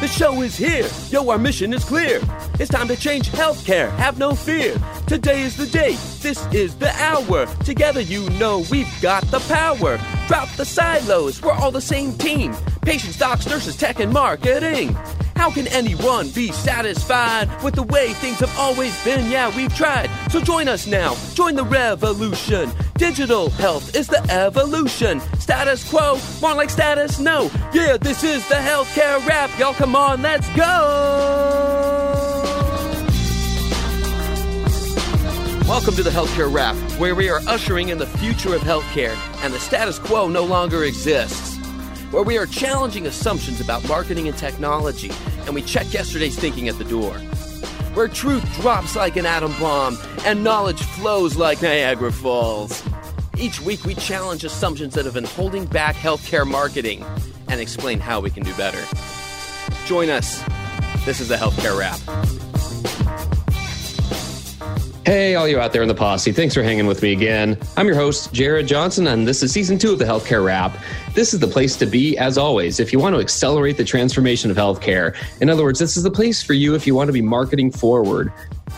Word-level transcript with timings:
The 0.00 0.06
show 0.06 0.42
is 0.42 0.56
here. 0.56 0.88
Yo, 1.10 1.28
our 1.28 1.38
mission 1.38 1.72
is 1.72 1.84
clear. 1.84 2.20
It's 2.60 2.70
time 2.70 2.86
to 2.86 2.94
change 2.94 3.30
healthcare. 3.30 3.90
Have 3.96 4.16
no 4.16 4.32
fear. 4.32 4.80
Today 5.08 5.42
is 5.42 5.56
the 5.56 5.66
day. 5.66 5.96
This 6.20 6.46
is 6.54 6.76
the 6.76 6.90
hour. 7.02 7.46
Together, 7.64 8.00
you 8.00 8.30
know 8.38 8.64
we've 8.70 8.88
got 9.02 9.24
the 9.32 9.40
power. 9.40 9.98
Drop 10.28 10.48
the 10.50 10.64
silos. 10.64 11.42
We're 11.42 11.50
all 11.50 11.72
the 11.72 11.80
same 11.80 12.12
team. 12.12 12.54
Patients, 12.82 13.18
docs, 13.18 13.48
nurses, 13.48 13.76
tech, 13.76 13.98
and 13.98 14.12
marketing. 14.12 14.96
How 15.34 15.50
can 15.50 15.66
anyone 15.68 16.28
be 16.30 16.52
satisfied 16.52 17.48
with 17.64 17.74
the 17.74 17.82
way 17.82 18.12
things 18.14 18.38
have 18.38 18.56
always 18.56 18.94
been? 19.04 19.28
Yeah, 19.28 19.54
we've 19.56 19.74
tried. 19.74 20.10
So 20.28 20.40
join 20.40 20.68
us 20.68 20.86
now. 20.86 21.14
Join 21.34 21.54
the 21.54 21.64
revolution. 21.64 22.70
Digital 22.96 23.50
health 23.50 23.96
is 23.96 24.06
the 24.06 24.22
evolution. 24.30 25.20
Status 25.38 25.88
quo, 25.88 26.18
more 26.40 26.54
like 26.54 26.70
status 26.70 27.18
no. 27.18 27.50
Yeah, 27.72 27.96
this 27.96 28.22
is 28.22 28.46
the 28.48 28.56
healthcare 28.56 29.24
rap. 29.26 29.50
Y'all 29.58 29.74
come 29.74 29.96
on, 29.96 30.20
let's 30.20 30.48
go. 30.50 32.04
Welcome 35.66 35.94
to 35.96 36.02
the 36.02 36.10
Healthcare 36.10 36.52
Rap, 36.52 36.76
where 36.98 37.14
we 37.14 37.28
are 37.28 37.40
ushering 37.46 37.90
in 37.90 37.98
the 37.98 38.06
future 38.06 38.54
of 38.54 38.62
healthcare 38.62 39.14
and 39.44 39.52
the 39.52 39.60
status 39.60 39.98
quo 39.98 40.26
no 40.26 40.42
longer 40.44 40.84
exists 40.84 41.58
where 42.10 42.22
we 42.22 42.38
are 42.38 42.46
challenging 42.46 43.06
assumptions 43.06 43.60
about 43.60 43.86
marketing 43.86 44.28
and 44.28 44.36
technology, 44.36 45.10
and 45.44 45.54
we 45.54 45.62
check 45.62 45.92
yesterday's 45.92 46.38
thinking 46.38 46.68
at 46.68 46.78
the 46.78 46.84
door. 46.84 47.20
Where 47.98 48.06
truth 48.06 48.44
drops 48.60 48.94
like 48.94 49.16
an 49.16 49.26
atom 49.26 49.50
bomb 49.58 49.98
and 50.24 50.44
knowledge 50.44 50.80
flows 50.80 51.34
like 51.34 51.60
Niagara 51.60 52.12
Falls. 52.12 52.80
Each 53.36 53.60
week, 53.60 53.84
we 53.84 53.96
challenge 53.96 54.44
assumptions 54.44 54.94
that 54.94 55.04
have 55.04 55.14
been 55.14 55.24
holding 55.24 55.64
back 55.66 55.96
healthcare 55.96 56.48
marketing 56.48 57.04
and 57.48 57.60
explain 57.60 57.98
how 57.98 58.20
we 58.20 58.30
can 58.30 58.44
do 58.44 58.54
better. 58.54 58.80
Join 59.86 60.10
us. 60.10 60.44
This 61.04 61.18
is 61.18 61.26
the 61.26 61.34
Healthcare 61.34 61.76
Rap. 61.76 62.47
Hey, 65.08 65.36
all 65.36 65.48
you 65.48 65.58
out 65.58 65.72
there 65.72 65.80
in 65.80 65.88
the 65.88 65.94
posse, 65.94 66.32
thanks 66.32 66.52
for 66.52 66.62
hanging 66.62 66.86
with 66.86 67.00
me 67.00 67.12
again. 67.12 67.56
I'm 67.78 67.86
your 67.86 67.96
host, 67.96 68.30
Jared 68.34 68.66
Johnson, 68.66 69.06
and 69.06 69.26
this 69.26 69.42
is 69.42 69.50
season 69.50 69.78
two 69.78 69.90
of 69.90 69.98
the 69.98 70.04
Healthcare 70.04 70.44
Rap. 70.44 70.76
This 71.14 71.32
is 71.32 71.40
the 71.40 71.46
place 71.46 71.76
to 71.76 71.86
be, 71.86 72.18
as 72.18 72.36
always, 72.36 72.78
if 72.78 72.92
you 72.92 72.98
want 72.98 73.14
to 73.14 73.20
accelerate 73.22 73.78
the 73.78 73.86
transformation 73.86 74.50
of 74.50 74.58
healthcare. 74.58 75.16
In 75.40 75.48
other 75.48 75.62
words, 75.62 75.78
this 75.78 75.96
is 75.96 76.02
the 76.02 76.10
place 76.10 76.42
for 76.42 76.52
you 76.52 76.74
if 76.74 76.86
you 76.86 76.94
want 76.94 77.08
to 77.08 77.14
be 77.14 77.22
marketing 77.22 77.70
forward. 77.70 78.30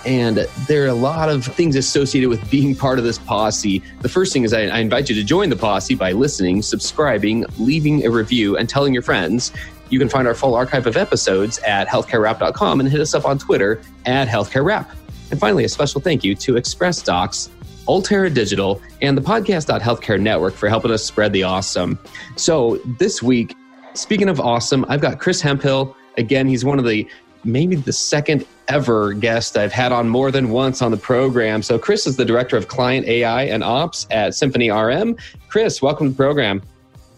And 0.07 0.47
there 0.69 0.85
are 0.85 0.91
a 0.91 0.95
lot 0.95 1.31
of 1.31 1.45
things 1.45 1.75
associated 1.75 2.29
with 2.29 2.49
being 2.49 2.77
part 2.77 3.01
of 3.01 3.05
this 3.05 3.19
posse. 3.19 3.83
The 4.03 4.09
first 4.09 4.33
thing 4.33 4.45
is 4.45 4.53
I, 4.53 4.67
I 4.67 4.79
invite 4.79 5.09
you 5.09 5.17
to 5.17 5.25
join 5.25 5.51
the 5.51 5.57
posse 5.57 5.97
by 5.97 6.13
listening, 6.13 6.63
subscribing, 6.63 7.45
leaving 7.59 8.07
a 8.07 8.09
review, 8.09 8.57
and 8.57 8.69
telling 8.69 8.95
your 8.95 9.03
friends. 9.03 9.51
You 9.89 9.99
can 9.99 10.09
find 10.09 10.29
our 10.29 10.35
full 10.35 10.55
archive 10.55 10.87
of 10.87 10.97
episodes 10.97 11.59
at 11.67 11.89
healthcarerap.com 11.89 12.79
and 12.79 12.89
hit 12.89 13.01
us 13.01 13.15
up 13.15 13.25
on 13.25 13.37
Twitter 13.37 13.81
at 14.07 14.29
healthcarerap. 14.29 14.87
And 15.31 15.39
finally, 15.39 15.65
a 15.65 15.69
special 15.69 16.01
thank 16.01 16.25
you 16.25 16.35
to 16.37 16.57
Express 16.57 17.03
Docs, 17.03 17.51
Ultera 17.87 18.33
Digital, 18.33 18.81
and 19.01 19.17
the 19.17 19.23
Podcast.Healthcare 19.23 20.21
Network 20.21 20.55
for 20.55 20.69
helping 20.69 20.91
us 20.91 21.05
spread 21.05 21.33
the 21.33 21.45
awesome. 21.45 21.99
So 22.37 22.81
this 22.99 23.23
week, 23.23 23.57
speaking 23.95 24.29
of 24.29 24.41
awesome, 24.41 24.85
I've 24.89 25.01
got 25.01 25.21
Chris 25.21 25.41
Hemphill. 25.41 25.97
Again, 26.17 26.49
he's 26.49 26.65
one 26.65 26.79
of 26.79 26.85
the 26.85 27.09
maybe 27.45 27.77
the 27.77 27.93
second 27.93 28.45
ever 28.69 29.13
guest 29.15 29.57
I've 29.57 29.73
had 29.73 29.93
on 29.93 30.09
more 30.09 30.31
than 30.31 30.51
once 30.51 30.83
on 30.83 30.91
the 30.91 30.97
program. 30.97 31.63
So 31.63 31.79
Chris 31.79 32.07
is 32.07 32.17
the 32.17 32.25
director 32.25 32.57
of 32.57 32.69
client 32.69 33.07
AI 33.07 33.45
and 33.45 33.65
ops 33.65 34.07
at 34.11 34.35
Symphony 34.35 34.71
RM. 34.71 35.17
Chris, 35.49 35.81
welcome 35.81 36.09
to 36.09 36.11
the 36.11 36.17
program. 36.17 36.63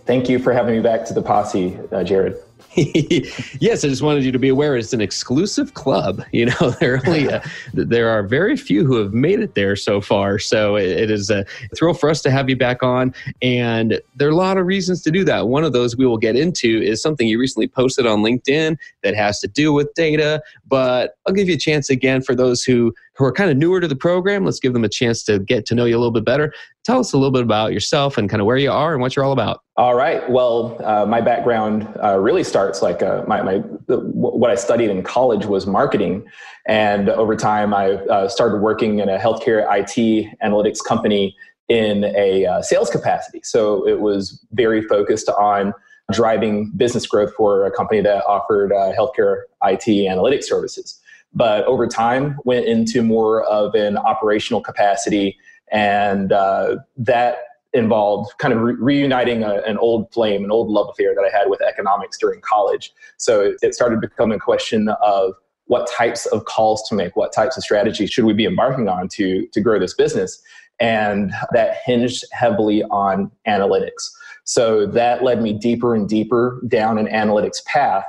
Thank 0.04 0.28
you 0.28 0.38
for 0.38 0.52
having 0.52 0.74
me 0.74 0.80
back 0.80 1.04
to 1.06 1.14
the 1.14 1.22
posse, 1.22 1.78
uh, 1.90 2.04
Jared. 2.04 2.36
yes, 2.76 3.84
I 3.84 3.88
just 3.88 4.00
wanted 4.00 4.24
you 4.24 4.32
to 4.32 4.38
be 4.38 4.48
aware 4.48 4.76
it's 4.76 4.94
an 4.94 5.00
exclusive 5.00 5.74
club. 5.74 6.24
You 6.32 6.46
know, 6.46 6.70
there 6.80 7.00
only 7.06 7.30
uh, 7.30 7.40
there 7.74 8.08
are 8.08 8.22
very 8.22 8.56
few 8.56 8.86
who 8.86 8.96
have 8.96 9.12
made 9.12 9.40
it 9.40 9.54
there 9.54 9.76
so 9.76 10.00
far. 10.00 10.38
So 10.38 10.76
it, 10.76 10.88
it 10.88 11.10
is 11.10 11.30
a 11.30 11.44
thrill 11.76 11.92
for 11.92 12.08
us 12.08 12.22
to 12.22 12.30
have 12.30 12.48
you 12.48 12.56
back 12.56 12.82
on, 12.82 13.14
and 13.42 14.00
there 14.16 14.28
are 14.28 14.30
a 14.30 14.36
lot 14.36 14.56
of 14.56 14.66
reasons 14.66 15.02
to 15.02 15.10
do 15.10 15.24
that. 15.24 15.48
One 15.48 15.62
of 15.62 15.72
those 15.72 15.96
we 15.96 16.06
will 16.06 16.16
get 16.16 16.36
into 16.36 16.80
is 16.82 17.02
something 17.02 17.28
you 17.28 17.38
recently 17.38 17.68
posted 17.68 18.06
on 18.06 18.20
LinkedIn 18.22 18.78
that 19.02 19.14
has 19.14 19.40
to 19.40 19.46
do 19.48 19.72
with 19.72 19.92
data. 19.94 20.42
But 20.66 21.16
I'll 21.26 21.34
give 21.34 21.48
you 21.48 21.54
a 21.54 21.58
chance 21.58 21.90
again 21.90 22.22
for 22.22 22.34
those 22.34 22.64
who 22.64 22.94
who 23.14 23.24
are 23.24 23.32
kind 23.32 23.50
of 23.50 23.56
newer 23.56 23.80
to 23.80 23.88
the 23.88 23.96
program. 23.96 24.44
Let's 24.44 24.58
give 24.58 24.72
them 24.72 24.84
a 24.84 24.88
chance 24.88 25.22
to 25.24 25.38
get 25.38 25.66
to 25.66 25.74
know 25.74 25.84
you 25.84 25.96
a 25.96 25.98
little 25.98 26.12
bit 26.12 26.24
better. 26.24 26.52
Tell 26.84 26.98
us 26.98 27.12
a 27.12 27.18
little 27.18 27.30
bit 27.30 27.42
about 27.42 27.72
yourself 27.72 28.16
and 28.16 28.28
kind 28.28 28.40
of 28.40 28.46
where 28.46 28.56
you 28.56 28.70
are 28.70 28.92
and 28.92 29.02
what 29.02 29.14
you're 29.14 29.24
all 29.24 29.32
about. 29.32 29.60
All 29.76 29.94
right. 29.94 30.28
Well, 30.30 30.80
uh, 30.84 31.06
my 31.06 31.20
background 31.20 31.88
uh, 32.02 32.18
really 32.18 32.44
starts 32.44 32.82
like 32.82 33.02
uh, 33.02 33.24
my, 33.26 33.42
my 33.42 33.58
what 33.88 34.50
I 34.50 34.54
studied 34.54 34.90
in 34.90 35.02
college 35.02 35.46
was 35.46 35.66
marketing, 35.66 36.24
and 36.66 37.08
over 37.08 37.36
time 37.36 37.74
I 37.74 37.92
uh, 37.92 38.28
started 38.28 38.60
working 38.60 38.98
in 38.98 39.08
a 39.08 39.18
healthcare 39.18 39.66
IT 39.70 40.38
analytics 40.42 40.78
company 40.86 41.36
in 41.68 42.04
a 42.16 42.46
uh, 42.46 42.62
sales 42.62 42.90
capacity. 42.90 43.40
So 43.44 43.86
it 43.86 44.00
was 44.00 44.44
very 44.52 44.82
focused 44.82 45.28
on 45.28 45.72
driving 46.12 46.70
business 46.76 47.06
growth 47.06 47.32
for 47.34 47.64
a 47.64 47.70
company 47.70 48.00
that 48.02 48.24
offered 48.26 48.72
uh, 48.72 48.92
healthcare 48.92 49.42
IT 49.64 49.86
analytics 49.86 50.44
services 50.44 51.00
but 51.34 51.64
over 51.64 51.86
time 51.86 52.38
went 52.44 52.66
into 52.66 53.02
more 53.02 53.42
of 53.44 53.74
an 53.74 53.96
operational 53.96 54.60
capacity 54.60 55.36
and 55.70 56.32
uh, 56.32 56.76
that 56.96 57.38
involved 57.72 58.32
kind 58.38 58.52
of 58.52 58.60
re- 58.60 58.74
reuniting 58.74 59.42
a, 59.42 59.54
an 59.62 59.78
old 59.78 60.12
flame 60.12 60.44
an 60.44 60.50
old 60.50 60.68
love 60.68 60.88
affair 60.90 61.14
that 61.14 61.24
i 61.24 61.34
had 61.34 61.48
with 61.48 61.62
economics 61.62 62.18
during 62.18 62.40
college. 62.40 62.92
So 63.16 63.54
it, 63.62 63.74
started 63.74 64.00
becoming 64.00 64.36
a 64.36 64.40
question 64.40 64.88
of 65.02 65.32
what 65.66 65.88
types 65.90 66.26
of 66.26 66.44
calls 66.44 66.86
to 66.88 66.94
make 66.94 67.16
what 67.16 67.32
types 67.32 67.56
of 67.56 67.62
strategies 67.62 68.10
should 68.10 68.24
we 68.24 68.34
be 68.34 68.44
embarking 68.44 68.88
on 68.88 69.08
to 69.08 69.46
to 69.46 69.60
grow 69.60 69.78
this 69.78 69.94
business? 69.94 70.42
And 70.80 71.32
that 71.52 71.78
hinged 71.84 72.24
heavily 72.32 72.82
on 72.84 73.30
analytics. 73.46 74.10
So 74.44 74.86
that 74.86 75.22
led 75.22 75.40
me 75.40 75.52
deeper 75.52 75.94
and 75.94 76.08
deeper 76.08 76.60
down 76.66 76.98
an 76.98 77.06
analytics 77.06 77.64
path 77.64 78.04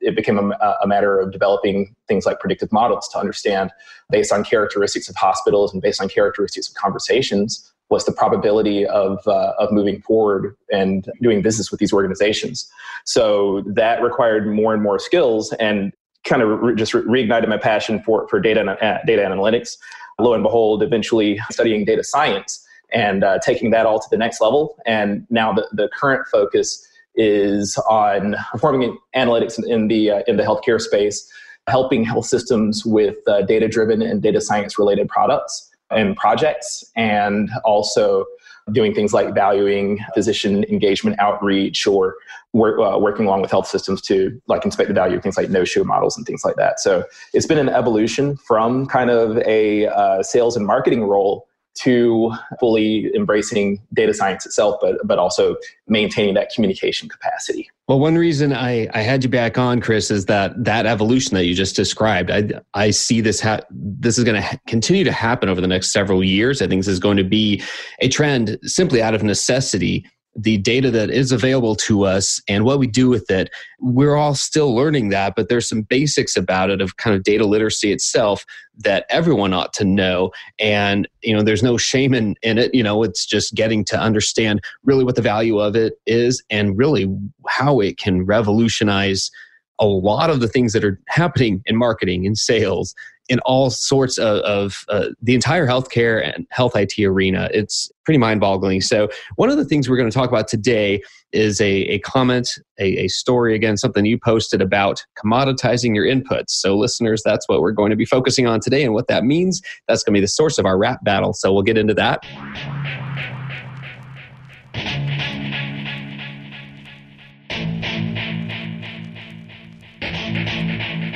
it 0.00 0.14
became 0.16 0.38
a, 0.38 0.76
a, 0.82 0.86
matter 0.86 1.18
of 1.18 1.32
developing 1.32 1.94
things 2.06 2.24
like 2.24 2.38
predictive 2.40 2.70
models 2.72 3.08
to 3.08 3.18
understand 3.18 3.70
based 4.10 4.32
on 4.32 4.44
characteristics 4.44 5.08
of 5.08 5.16
hospitals 5.16 5.72
and 5.72 5.82
based 5.82 6.00
on 6.00 6.08
characteristics 6.08 6.68
of 6.68 6.74
conversations 6.74 7.72
what's 7.88 8.04
the 8.04 8.12
probability 8.12 8.86
of, 8.86 9.26
uh, 9.26 9.54
of 9.58 9.72
moving 9.72 10.00
forward 10.02 10.54
and 10.70 11.10
doing 11.22 11.42
business 11.42 11.70
with 11.70 11.80
these 11.80 11.92
organizations. 11.92 12.70
So 13.04 13.64
that 13.66 14.02
required 14.02 14.46
more 14.46 14.74
and 14.74 14.82
more 14.82 14.98
skills 14.98 15.52
and 15.54 15.92
kind 16.24 16.42
of 16.42 16.60
re- 16.60 16.74
just 16.74 16.94
re- 16.94 17.24
reignited 17.24 17.48
my 17.48 17.56
passion 17.56 18.02
for, 18.02 18.28
for 18.28 18.40
data, 18.40 18.60
uh, 18.62 18.98
data 19.06 19.22
analytics. 19.22 19.76
Lo 20.18 20.34
and 20.34 20.42
behold 20.42 20.82
eventually 20.82 21.40
studying 21.50 21.84
data 21.84 22.04
science 22.04 22.64
and 22.92 23.24
uh, 23.24 23.38
taking 23.38 23.70
that 23.70 23.86
all 23.86 24.00
to 24.00 24.06
the 24.10 24.16
next 24.16 24.40
level. 24.40 24.78
And 24.86 25.26
now 25.30 25.52
the, 25.52 25.68
the 25.72 25.88
current 25.98 26.26
focus 26.30 26.86
is 27.18 27.76
on 27.88 28.36
performing 28.52 28.96
analytics 29.14 29.62
in 29.66 29.88
the 29.88 30.10
uh, 30.10 30.22
in 30.26 30.36
the 30.36 30.42
healthcare 30.42 30.80
space, 30.80 31.30
helping 31.68 32.04
health 32.04 32.26
systems 32.26 32.86
with 32.86 33.16
uh, 33.26 33.42
data 33.42 33.68
driven 33.68 34.00
and 34.00 34.22
data 34.22 34.40
science 34.40 34.78
related 34.78 35.08
products 35.08 35.68
and 35.90 36.16
projects, 36.16 36.84
and 36.96 37.50
also 37.64 38.24
doing 38.72 38.94
things 38.94 39.12
like 39.14 39.34
valuing 39.34 39.98
physician 40.14 40.62
engagement 40.64 41.18
outreach 41.18 41.86
or 41.86 42.16
work, 42.52 42.78
uh, 42.78 42.98
working 42.98 43.26
along 43.26 43.40
with 43.40 43.50
health 43.50 43.66
systems 43.66 44.02
to 44.02 44.40
like 44.46 44.64
inspect 44.64 44.88
the 44.88 44.94
value 44.94 45.16
of 45.16 45.22
things 45.22 45.38
like 45.38 45.48
no-show 45.48 45.84
models 45.84 46.16
and 46.18 46.26
things 46.26 46.44
like 46.44 46.56
that. 46.56 46.78
So 46.78 47.04
it's 47.32 47.46
been 47.46 47.58
an 47.58 47.70
evolution 47.70 48.36
from 48.36 48.86
kind 48.86 49.10
of 49.10 49.38
a 49.38 49.86
uh, 49.86 50.22
sales 50.22 50.54
and 50.54 50.66
marketing 50.66 51.04
role 51.04 51.47
to 51.82 52.32
fully 52.58 53.14
embracing 53.14 53.80
data 53.94 54.12
science 54.14 54.44
itself, 54.46 54.76
but 54.80 54.96
but 55.04 55.18
also 55.18 55.56
maintaining 55.86 56.34
that 56.34 56.50
communication 56.54 57.08
capacity. 57.08 57.68
Well, 57.86 58.00
one 58.00 58.16
reason 58.16 58.52
I, 58.52 58.86
I 58.92 59.00
had 59.00 59.24
you 59.24 59.30
back 59.30 59.56
on, 59.56 59.80
Chris, 59.80 60.10
is 60.10 60.26
that 60.26 60.62
that 60.62 60.84
evolution 60.84 61.34
that 61.34 61.46
you 61.46 61.54
just 61.54 61.76
described. 61.76 62.30
I 62.30 62.50
I 62.74 62.90
see 62.90 63.20
this 63.20 63.40
ha- 63.40 63.60
this 63.70 64.18
is 64.18 64.24
going 64.24 64.36
to 64.36 64.42
ha- 64.42 64.58
continue 64.66 65.04
to 65.04 65.12
happen 65.12 65.48
over 65.48 65.60
the 65.60 65.68
next 65.68 65.92
several 65.92 66.22
years. 66.22 66.60
I 66.60 66.66
think 66.66 66.80
this 66.80 66.88
is 66.88 67.00
going 67.00 67.16
to 67.16 67.24
be 67.24 67.62
a 68.00 68.08
trend 68.08 68.58
simply 68.64 69.00
out 69.02 69.14
of 69.14 69.22
necessity 69.22 70.04
the 70.40 70.56
data 70.58 70.88
that 70.92 71.10
is 71.10 71.32
available 71.32 71.74
to 71.74 72.04
us 72.04 72.40
and 72.46 72.64
what 72.64 72.78
we 72.78 72.86
do 72.86 73.08
with 73.08 73.28
it. 73.28 73.50
We're 73.80 74.14
all 74.14 74.36
still 74.36 74.72
learning 74.72 75.08
that, 75.08 75.34
but 75.34 75.48
there's 75.48 75.68
some 75.68 75.82
basics 75.82 76.36
about 76.36 76.70
it 76.70 76.80
of 76.80 76.96
kind 76.96 77.16
of 77.16 77.24
data 77.24 77.44
literacy 77.44 77.90
itself 77.90 78.46
that 78.78 79.04
everyone 79.10 79.52
ought 79.52 79.72
to 79.74 79.84
know. 79.84 80.30
And, 80.60 81.08
you 81.22 81.34
know, 81.34 81.42
there's 81.42 81.64
no 81.64 81.76
shame 81.76 82.14
in, 82.14 82.36
in 82.42 82.56
it. 82.56 82.72
You 82.72 82.84
know, 82.84 83.02
it's 83.02 83.26
just 83.26 83.54
getting 83.56 83.84
to 83.86 83.98
understand 83.98 84.60
really 84.84 85.02
what 85.02 85.16
the 85.16 85.22
value 85.22 85.58
of 85.58 85.74
it 85.74 85.94
is 86.06 86.40
and 86.50 86.78
really 86.78 87.12
how 87.48 87.80
it 87.80 87.98
can 87.98 88.24
revolutionize 88.24 89.32
a 89.80 89.86
lot 89.86 90.30
of 90.30 90.38
the 90.38 90.48
things 90.48 90.72
that 90.72 90.84
are 90.84 91.00
happening 91.08 91.62
in 91.66 91.76
marketing 91.76 92.26
and 92.26 92.38
sales 92.38 92.94
in 93.28 93.38
all 93.40 93.70
sorts 93.70 94.18
of, 94.18 94.38
of 94.38 94.84
uh, 94.88 95.08
the 95.22 95.34
entire 95.34 95.66
healthcare 95.66 96.24
and 96.34 96.46
health 96.50 96.74
IT 96.74 96.98
arena. 96.98 97.48
It's 97.52 97.90
pretty 98.04 98.18
mind 98.18 98.40
boggling. 98.40 98.80
So, 98.80 99.08
one 99.36 99.50
of 99.50 99.58
the 99.58 99.64
things 99.64 99.88
we're 99.88 99.96
going 99.96 100.10
to 100.10 100.14
talk 100.14 100.30
about 100.30 100.48
today 100.48 101.02
is 101.32 101.60
a, 101.60 101.66
a 101.66 101.98
comment, 101.98 102.48
a, 102.78 103.04
a 103.04 103.08
story, 103.08 103.54
again, 103.54 103.76
something 103.76 104.06
you 104.06 104.18
posted 104.18 104.62
about 104.62 105.04
commoditizing 105.22 105.94
your 105.94 106.06
inputs. 106.06 106.50
So, 106.50 106.76
listeners, 106.76 107.22
that's 107.22 107.48
what 107.48 107.60
we're 107.60 107.72
going 107.72 107.90
to 107.90 107.96
be 107.96 108.06
focusing 108.06 108.46
on 108.46 108.60
today 108.60 108.82
and 108.82 108.94
what 108.94 109.08
that 109.08 109.24
means. 109.24 109.60
That's 109.86 110.02
going 110.02 110.14
to 110.14 110.16
be 110.16 110.22
the 110.22 110.28
source 110.28 110.58
of 110.58 110.64
our 110.64 110.78
rap 110.78 111.04
battle. 111.04 111.34
So, 111.34 111.52
we'll 111.52 111.62
get 111.62 111.76
into 111.76 111.94
that. 111.94 112.24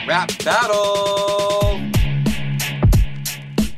Rap 0.07 0.31
battle. 0.45 1.32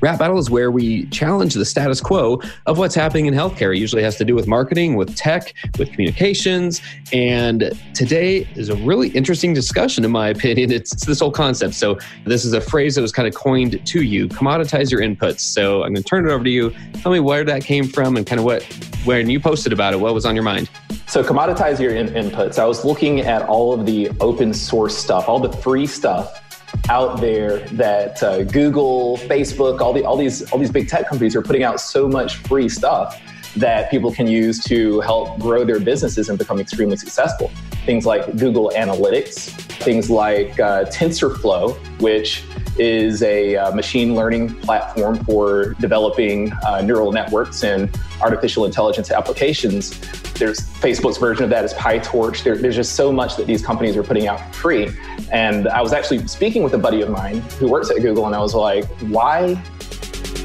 Rap 0.04 0.18
Battle 0.18 0.36
is 0.36 0.50
where 0.50 0.70
we 0.70 1.06
challenge 1.06 1.54
the 1.54 1.64
status 1.64 1.98
quo 1.98 2.38
of 2.66 2.76
what's 2.76 2.94
happening 2.94 3.24
in 3.24 3.32
healthcare. 3.32 3.74
It 3.74 3.78
usually 3.78 4.02
has 4.02 4.16
to 4.16 4.24
do 4.26 4.34
with 4.34 4.46
marketing, 4.46 4.96
with 4.96 5.16
tech, 5.16 5.54
with 5.78 5.92
communications. 5.92 6.82
And 7.10 7.72
today 7.94 8.46
is 8.54 8.68
a 8.68 8.76
really 8.76 9.08
interesting 9.08 9.54
discussion, 9.54 10.04
in 10.04 10.10
my 10.10 10.28
opinion. 10.28 10.72
It's, 10.72 10.92
it's 10.92 11.06
this 11.06 11.20
whole 11.20 11.30
concept. 11.30 11.72
So, 11.72 11.98
this 12.26 12.44
is 12.44 12.52
a 12.52 12.60
phrase 12.60 12.96
that 12.96 13.00
was 13.00 13.12
kind 13.12 13.26
of 13.26 13.34
coined 13.34 13.82
to 13.86 14.02
you 14.02 14.28
commoditize 14.28 14.90
your 14.90 15.00
inputs. 15.00 15.40
So, 15.40 15.84
I'm 15.84 15.94
going 15.94 16.02
to 16.02 16.02
turn 16.02 16.28
it 16.28 16.30
over 16.30 16.44
to 16.44 16.50
you. 16.50 16.74
Tell 17.00 17.10
me 17.10 17.20
where 17.20 17.42
that 17.42 17.64
came 17.64 17.88
from 17.88 18.18
and 18.18 18.26
kind 18.26 18.38
of 18.38 18.44
what, 18.44 18.62
when 19.06 19.30
you 19.30 19.40
posted 19.40 19.72
about 19.72 19.94
it, 19.94 20.00
what 20.00 20.12
was 20.12 20.26
on 20.26 20.34
your 20.34 20.44
mind? 20.44 20.68
So, 21.06 21.24
commoditize 21.24 21.80
your 21.80 21.94
in- 21.94 22.08
inputs. 22.08 22.58
I 22.58 22.66
was 22.66 22.84
looking 22.84 23.20
at 23.20 23.40
all 23.48 23.72
of 23.72 23.86
the 23.86 24.10
open 24.20 24.52
source 24.52 24.94
stuff, 24.94 25.30
all 25.30 25.40
the 25.40 25.52
free 25.62 25.86
stuff 25.86 26.43
out 26.88 27.20
there 27.20 27.60
that 27.70 28.22
uh, 28.22 28.44
Google, 28.44 29.16
Facebook, 29.18 29.80
all 29.80 29.92
the 29.92 30.04
all 30.04 30.16
these 30.16 30.50
all 30.52 30.58
these 30.58 30.70
big 30.70 30.88
tech 30.88 31.08
companies 31.08 31.34
are 31.34 31.42
putting 31.42 31.62
out 31.62 31.80
so 31.80 32.08
much 32.08 32.36
free 32.38 32.68
stuff 32.68 33.20
that 33.56 33.90
people 33.90 34.12
can 34.12 34.26
use 34.26 34.62
to 34.64 35.00
help 35.00 35.38
grow 35.38 35.64
their 35.64 35.80
businesses 35.80 36.28
and 36.28 36.38
become 36.38 36.58
extremely 36.58 36.96
successful. 36.96 37.50
Things 37.84 38.06
like 38.06 38.36
Google 38.36 38.72
Analytics, 38.74 39.50
things 39.82 40.08
like 40.10 40.58
uh, 40.58 40.84
TensorFlow, 40.86 41.76
which 42.00 42.42
is 42.78 43.22
a 43.22 43.56
uh, 43.56 43.74
machine 43.74 44.14
learning 44.14 44.54
platform 44.60 45.22
for 45.24 45.74
developing 45.74 46.52
uh, 46.66 46.80
neural 46.80 47.12
networks 47.12 47.62
and 47.62 47.94
artificial 48.20 48.64
intelligence 48.64 49.10
applications. 49.10 49.90
There's 50.32 50.60
Facebook's 50.60 51.18
version 51.18 51.44
of 51.44 51.50
that 51.50 51.64
is 51.64 51.72
PyTorch. 51.74 52.42
There, 52.42 52.56
there's 52.56 52.74
just 52.74 52.96
so 52.96 53.12
much 53.12 53.36
that 53.36 53.46
these 53.46 53.64
companies 53.64 53.96
are 53.96 54.02
putting 54.02 54.26
out 54.26 54.40
for 54.46 54.52
free. 54.54 54.88
And 55.30 55.68
I 55.68 55.80
was 55.80 55.92
actually 55.92 56.26
speaking 56.26 56.64
with 56.64 56.74
a 56.74 56.78
buddy 56.78 57.02
of 57.02 57.10
mine 57.10 57.40
who 57.58 57.68
works 57.68 57.90
at 57.90 57.98
Google, 57.98 58.26
and 58.26 58.34
I 58.34 58.40
was 58.40 58.54
like, 58.54 58.86
why 59.02 59.62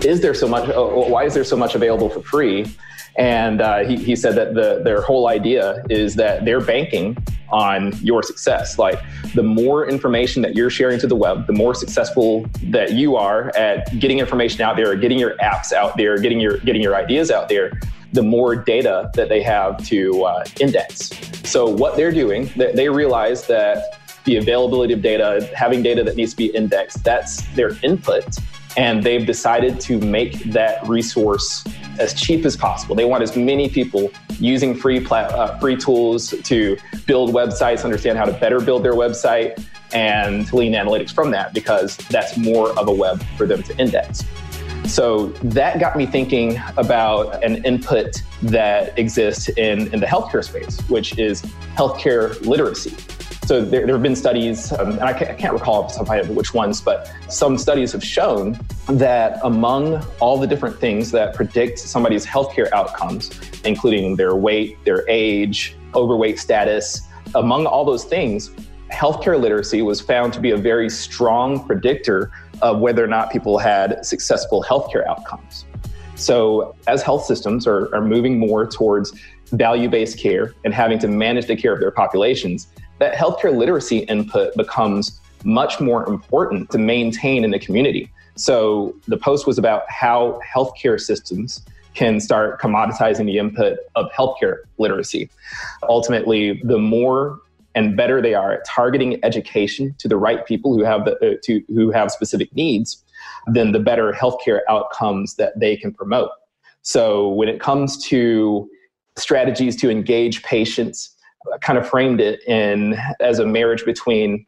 is 0.04 0.22
there 0.22 0.34
so 0.34 0.48
much? 0.48 0.70
Uh, 0.70 0.84
why 0.84 1.24
is 1.24 1.34
there 1.34 1.44
so 1.44 1.56
much 1.56 1.74
available 1.76 2.10
for 2.10 2.22
free? 2.22 2.76
And 3.18 3.62
uh, 3.62 3.80
he, 3.80 3.98
he 3.98 4.16
said 4.16 4.36
that 4.36 4.54
the, 4.54 4.82
their 4.84 5.02
whole 5.02 5.28
idea 5.28 5.84
is 5.90 6.16
that 6.16 6.46
they're 6.46 6.62
banking 6.62 7.18
on 7.52 7.94
your 8.02 8.24
success. 8.24 8.78
Like 8.78 9.00
the 9.34 9.44
more 9.44 9.88
information 9.88 10.42
that 10.44 10.56
you're 10.56 10.70
sharing 10.70 11.00
to 11.00 11.08
the 11.08 11.16
web, 11.16 11.48
the 11.48 11.54
more 11.54 11.74
successful 11.74 12.46
that 12.64 12.94
you 12.94 13.16
are 13.16 13.56
at 13.58 14.00
getting 14.00 14.20
information 14.20 14.62
out 14.62 14.76
there, 14.76 14.96
getting 14.96 15.20
your 15.20 15.36
apps 15.38 15.74
out 15.74 15.98
there, 15.98 16.18
getting 16.18 16.40
your 16.40 16.58
getting 16.60 16.82
your 16.82 16.96
ideas 16.96 17.32
out 17.32 17.50
there, 17.50 17.80
the 18.14 18.24
more 18.24 18.56
data 18.56 19.10
that 19.16 19.30
they 19.30 19.42
have 19.42 19.84
to 19.88 20.24
uh, 20.24 20.44
index. 20.60 21.10
So 21.44 21.68
what 21.68 21.96
they're 21.96 22.12
doing, 22.12 22.50
they, 22.56 22.72
they 22.74 22.90
realize 22.90 23.48
that 23.48 24.00
the 24.26 24.38
availability 24.38 24.94
of 24.94 25.02
data, 25.02 25.50
having 25.56 25.82
data 25.82 26.04
that 26.04 26.16
needs 26.16 26.32
to 26.32 26.38
be 26.38 26.48
indexed, 26.48 27.04
that's 27.04 27.42
their 27.56 27.72
input. 27.84 28.26
And 28.78 29.04
they've 29.04 29.26
decided 29.26 29.80
to 29.82 30.00
make 30.00 30.44
that 30.52 30.88
resource 30.88 31.64
as 32.00 32.14
cheap 32.14 32.46
as 32.46 32.56
possible. 32.56 32.96
They 32.96 33.06
want 33.06 33.24
as 33.24 33.36
many 33.36 33.70
people 33.70 34.12
using 34.40 34.76
free 34.76 35.00
plat- 35.00 35.32
uh, 35.32 35.58
free 35.60 35.76
tools 35.76 36.34
to 36.44 36.78
build 37.06 37.34
websites, 37.34 37.84
understand 37.84 38.18
how 38.18 38.26
to 38.26 38.34
better 38.34 38.60
build 38.60 38.84
their 38.84 38.94
website, 38.94 39.64
and 39.92 40.48
glean 40.50 40.74
analytics 40.74 41.14
from 41.14 41.32
that 41.32 41.54
because 41.54 41.98
that's 42.10 42.38
more 42.38 42.78
of 42.80 42.88
a 42.88 42.94
web 42.94 43.24
for 43.38 43.46
them 43.46 43.64
to 43.64 43.78
index. 43.78 44.24
So 44.86 45.28
that 45.44 45.80
got 45.80 45.96
me 45.96 46.06
thinking 46.06 46.60
about 46.78 47.44
an 47.44 47.64
input 47.64 48.24
that 48.44 48.98
exists 48.98 49.50
in, 49.50 49.94
in 49.94 50.00
the 50.00 50.06
healthcare 50.06 50.44
space, 50.44 50.80
which 50.90 51.18
is 51.20 51.42
healthcare 51.76 52.40
literacy. 52.46 52.96
So 53.50 53.66
there, 53.66 53.84
there 53.84 53.96
have 53.96 54.04
been 54.04 54.16
studies, 54.16 54.72
um, 54.74 54.92
and 54.92 55.02
I 55.02 55.12
can't, 55.12 55.32
I 55.32 55.34
can't 55.34 55.54
recall 55.54 55.90
which 55.90 56.54
ones, 56.54 56.82
but 56.82 57.12
some 57.30 57.58
studies 57.58 57.92
have 57.94 58.04
shown 58.04 58.60
that 58.90 59.40
among 59.44 60.06
all 60.20 60.38
the 60.38 60.46
different 60.46 60.80
things 60.80 61.10
that 61.14 61.34
predict 61.34 61.80
somebody's 61.80 62.28
healthcare 62.28 62.72
outcomes, 62.74 63.32
including 63.66 64.16
their 64.18 64.36
weight, 64.36 64.78
their 64.86 65.04
age, 65.10 65.76
overweight 65.96 66.38
status, 66.38 67.02
among 67.34 67.66
all 67.66 67.84
those 67.84 68.04
things, 68.04 68.52
healthcare 68.92 69.42
literacy 69.42 69.82
was 69.82 70.00
found 70.00 70.32
to 70.34 70.40
be 70.40 70.52
a 70.52 70.58
very 70.58 70.88
strong 70.88 71.66
predictor 71.66 72.30
of 72.62 72.78
whether 72.78 73.04
or 73.04 73.08
not 73.08 73.32
people 73.32 73.58
had 73.58 74.06
successful 74.06 74.64
healthcare 74.64 75.08
outcomes. 75.08 75.66
So, 76.14 76.76
as 76.86 77.02
health 77.02 77.26
systems 77.26 77.66
are, 77.66 77.92
are 77.96 78.02
moving 78.02 78.38
more 78.38 78.68
towards 78.68 79.12
value 79.48 79.90
based 79.90 80.20
care 80.20 80.54
and 80.66 80.72
having 80.72 81.00
to 81.00 81.08
manage 81.08 81.48
the 81.48 81.56
care 81.56 81.74
of 81.74 81.80
their 81.80 81.90
populations, 81.90 82.68
that 83.00 83.16
healthcare 83.16 83.56
literacy 83.56 84.00
input 84.00 84.56
becomes 84.56 85.20
much 85.44 85.80
more 85.80 86.08
important 86.08 86.70
to 86.72 86.78
maintain 86.78 87.44
in 87.44 87.52
the 87.52 87.60
community. 87.60 88.12
So 88.36 88.96
the 89.08 89.18
post 89.18 89.48
was 89.48 89.58
about 89.58 89.84
how 89.90 90.40
healthcare 90.56 91.00
systems 91.00 91.62
can 91.94 92.20
start 92.20 92.62
commoditizing 92.62 93.26
the 93.26 93.38
input 93.38 93.80
of 93.96 94.10
healthcare 94.12 94.60
literacy. 94.78 95.30
Ultimately, 95.84 96.62
the 96.64 96.78
more 96.78 97.40
and 97.76 97.96
better 97.96 98.22
they 98.22 98.34
are 98.34 98.54
at 98.54 98.66
targeting 98.66 99.24
education 99.24 99.96
to 100.00 100.08
the 100.08 100.18
right 100.18 100.46
people 100.46 100.74
who 100.74 100.84
have 100.84 101.06
the, 101.06 101.16
uh, 101.16 101.36
to 101.44 101.62
who 101.68 101.92
have 101.92 102.12
specific 102.12 102.54
needs, 102.56 103.04
then 103.48 103.72
the 103.72 103.80
better 103.80 104.12
healthcare 104.12 104.62
outcomes 104.68 105.36
that 105.36 105.58
they 105.60 105.76
can 105.76 105.94
promote. 105.94 106.32
So 106.82 107.30
when 107.30 107.48
it 107.50 107.60
comes 107.60 107.98
to 108.08 108.70
strategies 109.18 109.76
to 109.78 109.90
engage 109.90 110.44
patients 110.44 111.16
kind 111.62 111.78
of 111.78 111.88
framed 111.88 112.22
it 112.22 112.42
in 112.48 112.98
as 113.20 113.40
a 113.40 113.46
marriage 113.46 113.86
between 113.86 114.46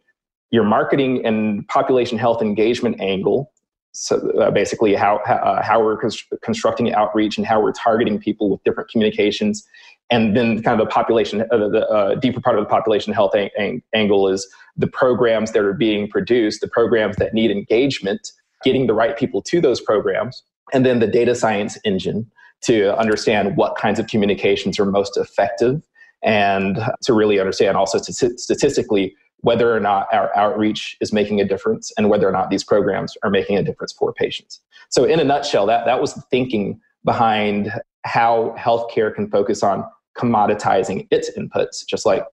your 0.51 0.63
marketing 0.63 1.25
and 1.25 1.67
population 1.67 2.17
health 2.17 2.41
engagement 2.41 2.99
angle. 2.99 3.51
So 3.93 4.31
uh, 4.39 4.51
basically, 4.51 4.95
how 4.95 5.17
uh, 5.17 5.61
how 5.61 5.83
we're 5.83 5.97
constructing 6.41 6.93
outreach 6.93 7.37
and 7.37 7.45
how 7.45 7.61
we're 7.61 7.73
targeting 7.73 8.19
people 8.19 8.49
with 8.49 8.63
different 8.63 8.89
communications, 8.89 9.67
and 10.09 10.35
then 10.35 10.63
kind 10.63 10.79
of 10.79 10.87
the 10.87 10.91
population, 10.91 11.41
uh, 11.41 11.57
the 11.57 11.87
uh, 11.89 12.15
deeper 12.15 12.39
part 12.39 12.57
of 12.57 12.63
the 12.63 12.69
population 12.69 13.11
health 13.11 13.35
ang- 13.35 13.49
ang- 13.57 13.83
angle 13.93 14.29
is 14.29 14.47
the 14.77 14.87
programs 14.87 15.51
that 15.51 15.63
are 15.63 15.73
being 15.73 16.09
produced, 16.09 16.61
the 16.61 16.69
programs 16.69 17.17
that 17.17 17.33
need 17.33 17.51
engagement, 17.51 18.31
getting 18.63 18.87
the 18.87 18.93
right 18.93 19.17
people 19.17 19.41
to 19.41 19.59
those 19.59 19.81
programs, 19.81 20.41
and 20.71 20.85
then 20.85 20.99
the 20.99 21.07
data 21.07 21.35
science 21.35 21.77
engine 21.83 22.29
to 22.61 22.97
understand 22.97 23.57
what 23.57 23.75
kinds 23.75 23.99
of 23.99 24.07
communications 24.07 24.79
are 24.79 24.85
most 24.85 25.17
effective 25.17 25.81
and 26.23 26.79
to 27.03 27.13
really 27.13 27.39
understand 27.39 27.77
also 27.77 27.97
statistically 27.99 29.15
whether 29.37 29.75
or 29.75 29.79
not 29.79 30.07
our 30.13 30.35
outreach 30.37 30.97
is 31.01 31.11
making 31.11 31.41
a 31.41 31.45
difference 31.45 31.91
and 31.97 32.09
whether 32.09 32.27
or 32.27 32.31
not 32.31 32.49
these 32.49 32.63
programs 32.63 33.17
are 33.23 33.29
making 33.29 33.57
a 33.57 33.63
difference 33.63 33.91
for 33.91 34.13
patients. 34.13 34.61
So, 34.89 35.03
in 35.03 35.19
a 35.19 35.23
nutshell, 35.23 35.65
that, 35.67 35.85
that 35.85 35.99
was 35.99 36.13
the 36.13 36.21
thinking 36.29 36.79
behind 37.03 37.71
how 38.03 38.55
healthcare 38.57 39.13
can 39.13 39.29
focus 39.29 39.63
on 39.63 39.83
commoditizing 40.17 41.07
its 41.11 41.31
inputs, 41.37 41.85
just 41.87 42.05
like 42.05 42.23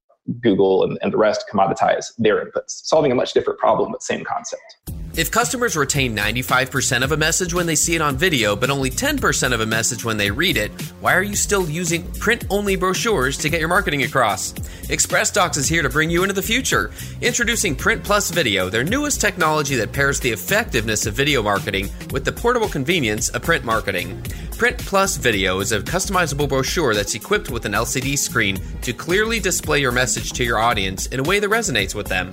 Google 0.40 0.84
and, 0.84 0.98
and 1.00 1.12
the 1.12 1.16
rest 1.16 1.44
commoditize 1.50 2.12
their 2.18 2.44
inputs, 2.44 2.84
solving 2.84 3.12
a 3.12 3.14
much 3.14 3.32
different 3.32 3.58
problem, 3.58 3.92
but 3.92 4.02
same 4.02 4.24
concept. 4.24 4.97
If 5.18 5.32
customers 5.32 5.76
retain 5.76 6.16
95% 6.16 7.02
of 7.02 7.10
a 7.10 7.16
message 7.16 7.52
when 7.52 7.66
they 7.66 7.74
see 7.74 7.96
it 7.96 8.00
on 8.00 8.16
video, 8.16 8.54
but 8.54 8.70
only 8.70 8.88
10% 8.88 9.52
of 9.52 9.60
a 9.60 9.66
message 9.66 10.04
when 10.04 10.16
they 10.16 10.30
read 10.30 10.56
it, 10.56 10.70
why 11.00 11.12
are 11.12 11.24
you 11.24 11.34
still 11.34 11.68
using 11.68 12.08
print 12.12 12.44
only 12.50 12.76
brochures 12.76 13.36
to 13.38 13.48
get 13.48 13.58
your 13.58 13.68
marketing 13.68 14.04
across? 14.04 14.54
Express 14.90 15.32
Docs 15.32 15.56
is 15.56 15.68
here 15.68 15.82
to 15.82 15.88
bring 15.88 16.08
you 16.08 16.22
into 16.22 16.36
the 16.36 16.40
future. 16.40 16.92
Introducing 17.20 17.74
Print 17.74 18.04
Plus 18.04 18.30
Video, 18.30 18.70
their 18.70 18.84
newest 18.84 19.20
technology 19.20 19.74
that 19.74 19.92
pairs 19.92 20.20
the 20.20 20.30
effectiveness 20.30 21.04
of 21.04 21.14
video 21.14 21.42
marketing 21.42 21.90
with 22.12 22.24
the 22.24 22.30
portable 22.30 22.68
convenience 22.68 23.28
of 23.30 23.42
print 23.42 23.64
marketing. 23.64 24.22
Print 24.58 24.76
Plus 24.78 25.16
Video 25.16 25.60
is 25.60 25.70
a 25.70 25.78
customizable 25.78 26.48
brochure 26.48 26.92
that's 26.92 27.14
equipped 27.14 27.48
with 27.48 27.64
an 27.64 27.74
LCD 27.74 28.18
screen 28.18 28.60
to 28.82 28.92
clearly 28.92 29.38
display 29.38 29.80
your 29.80 29.92
message 29.92 30.32
to 30.32 30.42
your 30.42 30.58
audience 30.58 31.06
in 31.06 31.20
a 31.20 31.22
way 31.22 31.38
that 31.38 31.48
resonates 31.48 31.94
with 31.94 32.08
them. 32.08 32.32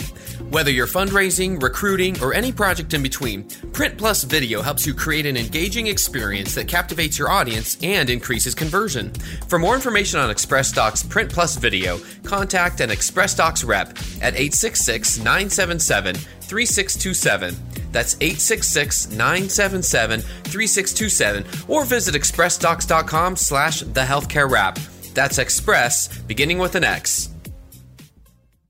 Whether 0.50 0.72
you're 0.72 0.88
fundraising, 0.88 1.62
recruiting, 1.62 2.20
or 2.24 2.34
any 2.34 2.52
project 2.52 2.96
in 2.96 3.04
between, 3.04 3.44
Print 3.74 4.00
Plus 4.00 4.24
Video 4.24 4.64
helps 4.64 4.88
you 4.88 4.96
create 4.96 5.28
an 5.28 5.38
engaging 5.38 5.86
experience 5.86 6.56
that 6.56 6.68
captivates 6.68 7.20
your 7.20 7.30
audience 7.30 7.78
and 7.84 8.10
increases 8.10 8.56
conversion. 8.56 9.14
For 9.48 9.60
more 9.60 9.76
information 9.76 10.20
on 10.20 10.32
Express 10.32 10.72
Docs 10.72 11.04
Print 11.04 11.32
Plus 11.32 11.58
Video, 11.58 12.00
contact 12.24 12.80
an 12.80 12.90
Express 12.90 13.36
Docs 13.36 13.64
rep 13.64 13.90
at 14.20 14.34
866 14.34 15.20
977 15.20 16.16
3627. 16.16 17.85
That's 17.96 18.16
866 18.16 19.12
977 19.12 20.20
3627 20.20 21.46
or 21.70 21.86
visit 21.86 22.14
expressdocs.com 22.14 23.38
slash 23.38 23.80
the 23.80 24.02
healthcare 24.02 24.52
rap. 24.52 24.78
That's 25.14 25.38
Express, 25.38 26.16
beginning 26.24 26.58
with 26.58 26.76
an 26.76 26.84
X. 26.84 27.30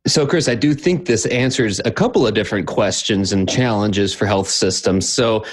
So, 0.06 0.28
Chris, 0.28 0.48
I 0.48 0.54
do 0.54 0.76
think 0.76 1.08
this 1.08 1.26
answers 1.26 1.82
a 1.86 1.92
couple 1.92 2.28
of 2.28 2.36
different 2.36 2.68
questions 2.68 3.34
and 3.34 3.50
challenges 3.50 4.14
for 4.14 4.28
health 4.28 4.48
systems. 4.48 5.10
So, 5.10 5.44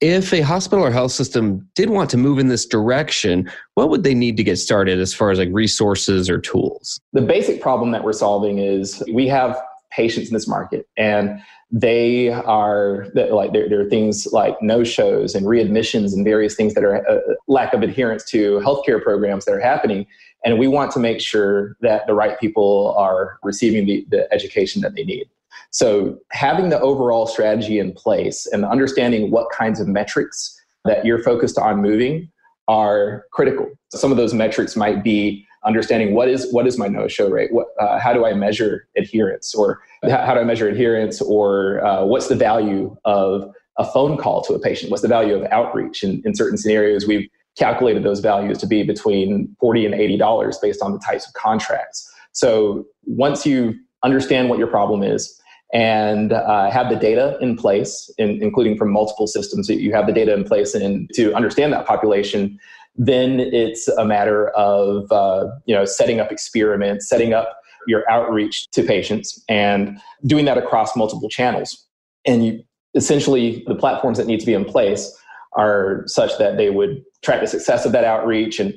if 0.00 0.32
a 0.32 0.42
hospital 0.42 0.84
or 0.84 0.92
health 0.92 1.10
system 1.10 1.68
did 1.74 1.90
want 1.90 2.10
to 2.10 2.16
move 2.16 2.38
in 2.38 2.46
this 2.46 2.64
direction, 2.64 3.50
what 3.74 3.88
would 3.88 4.04
they 4.04 4.14
need 4.14 4.36
to 4.36 4.44
get 4.44 4.58
started 4.58 5.00
as 5.00 5.12
far 5.12 5.32
as 5.32 5.38
like 5.40 5.48
resources 5.50 6.30
or 6.30 6.38
tools? 6.38 7.00
The 7.12 7.22
basic 7.22 7.60
problem 7.60 7.90
that 7.90 8.04
we're 8.04 8.12
solving 8.12 8.58
is 8.58 9.02
we 9.12 9.26
have 9.26 9.60
patients 9.96 10.28
in 10.28 10.34
this 10.34 10.46
market 10.46 10.86
and 10.96 11.40
they 11.72 12.28
are 12.28 13.06
like 13.30 13.52
there, 13.52 13.68
there 13.68 13.80
are 13.80 13.88
things 13.88 14.28
like 14.32 14.54
no 14.62 14.84
shows 14.84 15.34
and 15.34 15.46
readmissions 15.46 16.12
and 16.12 16.24
various 16.24 16.54
things 16.54 16.74
that 16.74 16.84
are 16.84 17.08
uh, 17.08 17.18
lack 17.48 17.72
of 17.74 17.82
adherence 17.82 18.24
to 18.24 18.60
healthcare 18.60 19.02
programs 19.02 19.44
that 19.46 19.52
are 19.52 19.60
happening 19.60 20.06
and 20.44 20.58
we 20.58 20.68
want 20.68 20.92
to 20.92 21.00
make 21.00 21.20
sure 21.20 21.76
that 21.80 22.06
the 22.06 22.14
right 22.14 22.38
people 22.38 22.94
are 22.96 23.38
receiving 23.42 23.84
the, 23.84 24.06
the 24.10 24.32
education 24.32 24.80
that 24.82 24.94
they 24.94 25.02
need. 25.02 25.28
So 25.72 26.18
having 26.30 26.68
the 26.68 26.80
overall 26.80 27.26
strategy 27.26 27.80
in 27.80 27.92
place 27.92 28.46
and 28.46 28.64
understanding 28.64 29.32
what 29.32 29.50
kinds 29.50 29.80
of 29.80 29.88
metrics 29.88 30.56
that 30.84 31.04
you're 31.04 31.22
focused 31.22 31.58
on 31.58 31.82
moving 31.82 32.30
are 32.68 33.24
critical. 33.32 33.66
Some 33.92 34.10
of 34.10 34.16
those 34.16 34.34
metrics 34.34 34.76
might 34.76 35.02
be 35.02 35.44
understanding 35.66 36.14
what 36.14 36.28
is 36.28 36.50
what 36.52 36.66
is 36.66 36.78
my 36.78 36.88
no 36.88 37.08
show 37.08 37.28
rate? 37.28 37.52
What 37.52 37.68
uh, 37.80 37.98
how 37.98 38.12
do 38.12 38.24
i 38.24 38.32
measure 38.32 38.88
adherence? 38.96 39.54
Or 39.54 39.80
how 40.08 40.34
do 40.34 40.40
i 40.40 40.44
measure 40.44 40.68
adherence? 40.68 41.20
Or 41.20 41.84
uh, 41.84 42.04
what's 42.04 42.28
the 42.28 42.36
value 42.36 42.96
of 43.04 43.52
a 43.78 43.84
phone 43.84 44.16
call 44.16 44.42
to 44.42 44.54
a 44.54 44.58
patient? 44.58 44.90
What's 44.90 45.02
the 45.02 45.08
value 45.08 45.34
of 45.34 45.44
outreach? 45.50 46.02
In, 46.02 46.22
in 46.24 46.34
certain 46.34 46.56
scenarios 46.56 47.06
we've 47.06 47.28
calculated 47.58 48.02
those 48.02 48.20
values 48.20 48.58
to 48.58 48.66
be 48.66 48.82
between 48.82 49.54
40 49.60 49.86
and 49.86 49.94
80 49.94 50.16
dollars 50.18 50.58
based 50.58 50.82
on 50.82 50.92
the 50.92 50.98
types 50.98 51.26
of 51.26 51.34
contracts. 51.34 52.10
So 52.32 52.86
once 53.04 53.46
you 53.46 53.74
understand 54.02 54.48
what 54.48 54.58
your 54.58 54.68
problem 54.68 55.02
is 55.02 55.40
and 55.72 56.32
uh, 56.32 56.70
have 56.70 56.90
the 56.90 56.96
data 56.96 57.36
in 57.40 57.56
place 57.56 58.10
in, 58.18 58.42
including 58.42 58.76
from 58.76 58.92
multiple 58.92 59.26
systems 59.26 59.68
you 59.68 59.92
have 59.92 60.06
the 60.06 60.12
data 60.12 60.32
in 60.32 60.44
place 60.44 60.74
and 60.74 61.10
to 61.14 61.34
understand 61.34 61.72
that 61.72 61.86
population 61.86 62.58
then 62.98 63.40
it's 63.40 63.88
a 63.88 64.04
matter 64.04 64.48
of 64.50 65.10
uh, 65.12 65.46
you 65.66 65.74
know 65.74 65.84
setting 65.84 66.20
up 66.20 66.32
experiments, 66.32 67.08
setting 67.08 67.32
up 67.32 67.58
your 67.86 68.08
outreach 68.10 68.66
to 68.72 68.82
patients, 68.82 69.42
and 69.48 69.98
doing 70.26 70.44
that 70.46 70.58
across 70.58 70.96
multiple 70.96 71.28
channels. 71.28 71.86
And 72.26 72.44
you, 72.44 72.64
essentially, 72.94 73.62
the 73.66 73.74
platforms 73.74 74.18
that 74.18 74.26
need 74.26 74.40
to 74.40 74.46
be 74.46 74.54
in 74.54 74.64
place 74.64 75.16
are 75.56 76.02
such 76.06 76.36
that 76.38 76.56
they 76.56 76.70
would 76.70 77.02
track 77.22 77.40
the 77.40 77.46
success 77.46 77.84
of 77.84 77.92
that 77.92 78.04
outreach 78.04 78.58
and 78.58 78.74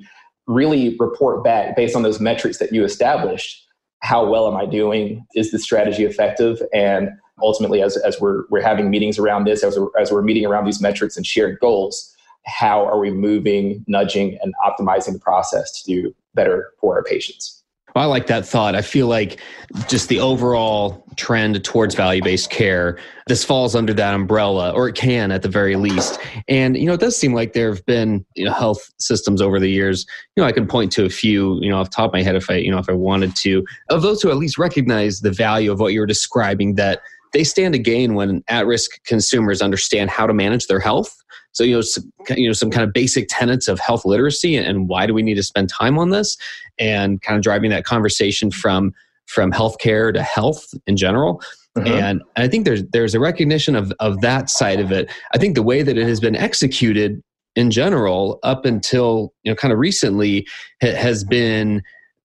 really 0.47 0.95
report 0.99 1.43
back 1.43 1.75
based 1.75 1.95
on 1.95 2.03
those 2.03 2.19
metrics 2.19 2.57
that 2.57 2.71
you 2.73 2.83
established. 2.83 3.65
How 4.01 4.27
well 4.27 4.47
am 4.47 4.55
I 4.55 4.65
doing? 4.65 5.25
Is 5.35 5.51
the 5.51 5.59
strategy 5.59 6.05
effective? 6.05 6.61
And 6.73 7.09
ultimately, 7.41 7.81
as, 7.81 7.97
as 7.97 8.19
we're, 8.19 8.45
we're 8.49 8.61
having 8.61 8.89
meetings 8.89 9.19
around 9.19 9.45
this, 9.45 9.63
as 9.63 9.77
we're, 9.77 9.89
as 9.99 10.11
we're 10.11 10.21
meeting 10.21 10.45
around 10.45 10.65
these 10.65 10.81
metrics 10.81 11.17
and 11.17 11.25
shared 11.25 11.59
goals, 11.59 12.15
how 12.45 12.85
are 12.85 12.99
we 12.99 13.11
moving, 13.11 13.83
nudging, 13.87 14.37
and 14.41 14.53
optimizing 14.65 15.13
the 15.13 15.19
process 15.19 15.81
to 15.81 15.93
do 15.93 16.15
better 16.33 16.71
for 16.79 16.95
our 16.95 17.03
patients. 17.03 17.59
I 17.95 18.05
like 18.05 18.27
that 18.27 18.45
thought. 18.45 18.75
I 18.75 18.81
feel 18.81 19.07
like 19.07 19.39
just 19.87 20.09
the 20.09 20.19
overall 20.19 21.03
trend 21.15 21.61
towards 21.63 21.95
value 21.95 22.21
based 22.21 22.49
care, 22.49 22.99
this 23.27 23.43
falls 23.43 23.75
under 23.75 23.93
that 23.93 24.13
umbrella, 24.13 24.71
or 24.71 24.87
it 24.87 24.95
can 24.95 25.31
at 25.31 25.41
the 25.41 25.49
very 25.49 25.75
least. 25.75 26.19
And, 26.47 26.77
you 26.77 26.85
know, 26.85 26.93
it 26.93 26.99
does 26.99 27.17
seem 27.17 27.33
like 27.33 27.53
there 27.53 27.69
have 27.69 27.85
been 27.85 28.25
you 28.35 28.45
know, 28.45 28.53
health 28.53 28.89
systems 28.99 29.41
over 29.41 29.59
the 29.59 29.69
years. 29.69 30.05
You 30.35 30.43
know, 30.43 30.47
I 30.47 30.51
can 30.51 30.67
point 30.67 30.91
to 30.93 31.05
a 31.05 31.09
few, 31.09 31.59
you 31.61 31.69
know, 31.69 31.79
off 31.79 31.89
top 31.89 32.09
of 32.09 32.13
my 32.13 32.21
head 32.21 32.35
if 32.35 32.49
I, 32.49 32.55
you 32.55 32.71
know, 32.71 32.77
if 32.77 32.89
I 32.89 32.93
wanted 32.93 33.35
to, 33.37 33.65
of 33.89 34.01
those 34.01 34.21
who 34.21 34.29
at 34.29 34.37
least 34.37 34.57
recognize 34.57 35.21
the 35.21 35.31
value 35.31 35.71
of 35.71 35.79
what 35.79 35.91
you 35.93 35.99
were 35.99 36.05
describing, 36.05 36.75
that 36.75 37.01
they 37.33 37.43
stand 37.43 37.73
to 37.73 37.79
gain 37.79 38.15
when 38.15 38.43
at 38.47 38.65
risk 38.65 39.03
consumers 39.03 39.61
understand 39.61 40.09
how 40.09 40.25
to 40.25 40.33
manage 40.33 40.67
their 40.67 40.79
health 40.79 41.18
so 41.51 41.63
you 41.63 41.75
know, 41.75 41.81
some, 41.81 42.11
you 42.35 42.47
know, 42.47 42.53
some 42.53 42.71
kind 42.71 42.83
of 42.83 42.93
basic 42.93 43.27
tenets 43.29 43.67
of 43.67 43.79
health 43.79 44.05
literacy 44.05 44.55
and 44.55 44.87
why 44.87 45.05
do 45.05 45.13
we 45.13 45.21
need 45.21 45.35
to 45.35 45.43
spend 45.43 45.69
time 45.69 45.97
on 45.97 46.09
this, 46.09 46.37
and 46.77 47.21
kind 47.21 47.37
of 47.37 47.43
driving 47.43 47.69
that 47.71 47.85
conversation 47.85 48.51
from 48.51 48.93
from 49.25 49.51
healthcare 49.51 50.13
to 50.13 50.23
health 50.23 50.73
in 50.87 50.97
general. 50.97 51.41
Mm-hmm. 51.77 51.87
And 51.87 52.21
I 52.35 52.47
think 52.47 52.65
there's 52.65 52.83
there's 52.91 53.15
a 53.15 53.19
recognition 53.19 53.75
of 53.75 53.93
of 53.99 54.21
that 54.21 54.49
side 54.49 54.79
of 54.79 54.91
it. 54.91 55.11
I 55.33 55.37
think 55.37 55.55
the 55.55 55.63
way 55.63 55.83
that 55.83 55.97
it 55.97 56.07
has 56.07 56.19
been 56.19 56.35
executed 56.35 57.21
in 57.55 57.71
general 57.71 58.39
up 58.43 58.65
until 58.65 59.33
you 59.43 59.51
know 59.51 59.55
kind 59.55 59.71
of 59.71 59.79
recently 59.79 60.47
has 60.81 61.23
been 61.23 61.81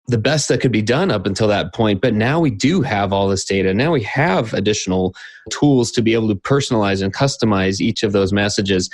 the 0.10 0.18
best 0.18 0.48
that 0.48 0.62
could 0.62 0.72
be 0.72 0.82
done 0.82 1.12
up 1.12 1.25
until 1.25 1.48
that 1.48 1.74
point. 1.74 2.01
But 2.01 2.13
now 2.13 2.39
we 2.39 2.50
do 2.51 2.82
have 2.82 3.13
all 3.13 3.28
this 3.28 3.46
data. 3.46 3.74
Now 3.74 3.92
we 3.92 4.04
have 4.04 4.54
additional 4.54 5.16
tools 5.50 5.92
to 5.92 6.01
be 6.01 6.13
able 6.13 6.28
to 6.30 6.36
personalize 6.36 7.01
and 7.04 7.13
customize 7.13 7.80
each 7.80 8.04
of 8.04 8.12
those 8.12 8.34
messages. 8.34 8.89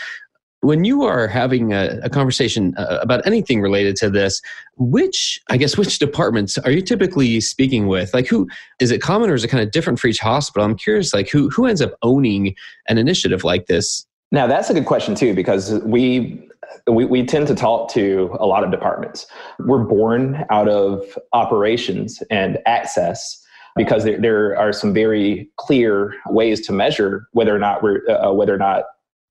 When 0.61 0.83
you 0.83 1.03
are 1.03 1.27
having 1.27 1.73
a, 1.73 1.99
a 2.03 2.09
conversation 2.09 2.73
uh, 2.75 2.99
about 3.01 3.25
anything 3.27 3.61
related 3.61 3.95
to 3.97 4.09
this, 4.09 4.41
which, 4.77 5.39
I 5.49 5.57
guess, 5.57 5.77
which 5.77 5.99
departments 5.99 6.57
are 6.57 6.71
you 6.71 6.81
typically 6.81 7.39
speaking 7.41 7.87
with? 7.87 8.13
Like, 8.13 8.27
who 8.27 8.47
is 8.79 8.89
it 8.89 9.01
common 9.01 9.29
or 9.29 9.35
is 9.35 9.43
it 9.43 9.49
kind 9.49 9.61
of 9.61 9.71
different 9.71 9.99
for 9.99 10.07
each 10.07 10.19
hospital? 10.19 10.65
I'm 10.65 10.75
curious, 10.75 11.13
like, 11.13 11.29
who, 11.29 11.49
who 11.49 11.67
ends 11.67 11.81
up 11.81 11.93
owning 12.01 12.55
an 12.89 12.97
initiative 12.97 13.43
like 13.43 13.67
this? 13.67 14.07
Now, 14.31 14.47
that's 14.47 14.69
a 14.71 14.73
good 14.73 14.87
question, 14.87 15.13
too, 15.13 15.35
because 15.35 15.73
we 15.83 16.49
we, 16.87 17.05
we 17.05 17.25
tend 17.25 17.47
to 17.47 17.55
talk 17.55 17.89
to 17.91 18.35
a 18.39 18.45
lot 18.45 18.63
of 18.63 18.71
departments. 18.71 19.27
We're 19.59 19.83
born 19.83 20.45
out 20.49 20.67
of 20.67 21.17
operations 21.33 22.21
and 22.29 22.57
access 22.65 23.41
because 23.75 24.03
there, 24.03 24.19
there 24.19 24.57
are 24.57 24.71
some 24.71 24.93
very 24.93 25.49
clear 25.57 26.13
ways 26.27 26.65
to 26.67 26.73
measure 26.73 27.27
whether 27.33 27.55
or 27.55 27.59
not 27.59 27.83
we're 27.83 28.01
uh, 28.09 28.31
whether 28.31 28.53
or 28.53 28.57
not 28.57 28.83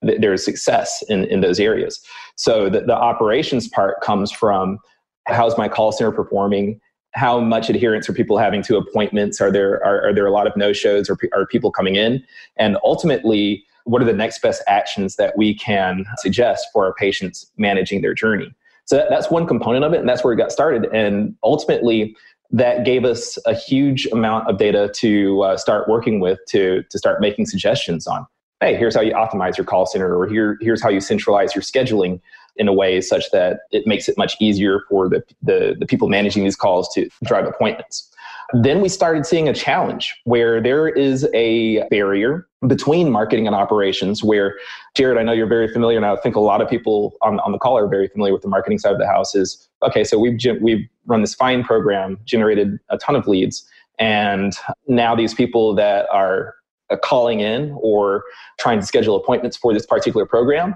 th- 0.05 0.21
there 0.21 0.33
is 0.33 0.45
success 0.45 1.03
in, 1.09 1.25
in 1.25 1.41
those 1.41 1.59
areas. 1.59 2.01
So 2.37 2.69
the, 2.69 2.83
the 2.83 2.95
operations 2.95 3.69
part 3.69 4.01
comes 4.01 4.31
from 4.31 4.79
how's 5.27 5.57
my 5.57 5.69
call 5.69 5.93
center 5.93 6.13
performing? 6.13 6.81
How 7.13 7.41
much 7.41 7.71
adherence 7.71 8.09
are 8.09 8.13
people 8.13 8.37
having 8.39 8.63
to 8.65 8.77
appointments? 8.77 9.41
Are 9.41 9.51
there 9.51 9.85
are, 9.85 10.09
are 10.09 10.15
there 10.15 10.27
a 10.27 10.33
lot 10.33 10.47
of 10.47 10.57
no 10.57 10.73
shows? 10.73 11.09
Or 11.09 11.17
are 11.33 11.47
people 11.47 11.71
coming 11.71 11.97
in? 11.97 12.23
And 12.57 12.77
ultimately, 12.85 13.65
what 13.85 14.03
are 14.03 14.05
the 14.05 14.13
next 14.13 14.43
best 14.43 14.63
actions 14.67 15.17
that 15.17 15.37
we 15.37 15.55
can 15.55 16.05
suggest 16.19 16.67
for 16.73 16.85
our 16.87 16.95
patients 16.95 17.51
managing 17.57 18.03
their 18.03 18.15
journey? 18.15 18.53
So 18.87 19.07
that's 19.09 19.31
one 19.31 19.47
component 19.47 19.85
of 19.85 19.95
it, 19.95 20.01
and 20.01 20.09
that's 20.09 20.23
where 20.23 20.35
it 20.35 20.37
got 20.37 20.53
started. 20.53 20.87
And 20.93 21.35
ultimately, 21.43 22.15
that 22.51 22.85
gave 22.85 23.05
us 23.05 23.39
a 23.47 23.55
huge 23.55 24.07
amount 24.07 24.49
of 24.49 24.59
data 24.59 24.93
to 24.97 25.43
uh, 25.43 25.57
start 25.57 25.89
working 25.89 26.21
with 26.21 26.39
to, 26.49 26.83
to 26.91 26.99
start 26.99 27.21
making 27.21 27.47
suggestions 27.47 28.07
on. 28.07 28.27
Hey, 28.61 28.77
here's 28.77 28.95
how 28.95 29.01
you 29.01 29.13
optimize 29.13 29.57
your 29.57 29.65
call 29.65 29.87
center, 29.87 30.17
or 30.17 30.27
here, 30.29 30.59
here's 30.61 30.83
how 30.83 30.89
you 30.89 31.01
centralize 31.01 31.55
your 31.55 31.63
scheduling 31.63 32.21
in 32.57 32.69
a 32.69 32.73
way 32.73 33.01
such 33.01 33.31
that 33.33 33.61
it 33.73 33.87
makes 33.87 34.09
it 34.09 34.17
much 34.17 34.37
easier 34.41 34.81
for 34.89 35.09
the, 35.09 35.23
the, 35.43 35.75
the 35.79 35.87
people 35.87 36.09
managing 36.09 36.45
these 36.45 36.55
calls 36.55 36.89
to 36.95 37.09
drive 37.25 37.47
appointments. 37.47 38.11
Then 38.55 38.81
we 38.81 38.89
started 38.89 39.27
seeing 39.27 39.49
a 39.49 39.53
challenge 39.53 40.15
where 40.25 40.61
there 40.61 40.89
is 40.89 41.29
a 41.35 41.87
barrier 41.89 42.47
between 42.69 43.11
marketing 43.11 43.47
and 43.47 43.55
operations 43.55 44.23
where 44.23 44.55
jared 44.95 45.19
i 45.19 45.23
know 45.23 45.33
you're 45.33 45.47
very 45.47 45.69
familiar 45.69 45.97
and 45.97 46.07
i 46.07 46.17
think 46.17 46.37
a 46.37 46.41
lot 46.41 46.63
of 46.63 46.69
people 46.69 47.15
on, 47.23 47.39
on 47.41 47.53
the 47.53 47.59
call 47.59 47.77
are 47.77 47.89
very 47.89 48.09
familiar 48.09 48.33
with 48.33 48.43
the 48.43 48.49
marketing 48.49 48.79
side 48.79 48.93
of 48.93 48.99
the 48.99 49.07
house 49.07 49.35
is 49.35 49.69
okay 49.83 50.05
so 50.05 50.19
we've 50.19 50.39
we've 50.61 50.87
run 51.07 51.21
this 51.21 51.35
fine 51.35 51.63
program 51.63 52.19
generated 52.25 52.79
a 52.91 52.97
ton 52.97 53.17
of 53.17 53.27
leads 53.27 53.69
and 53.99 54.55
now 54.89 55.15
these 55.15 55.35
people 55.35 55.75
that 55.75 56.07
are 56.11 56.55
uh, 56.91 56.97
calling 56.97 57.41
in 57.41 57.77
or 57.81 58.25
trying 58.59 58.81
to 58.81 58.87
schedule 58.87 59.17
appointments 59.17 59.57
for 59.57 59.75
this 59.75 59.87
particular 59.87 60.25
program 60.25 60.75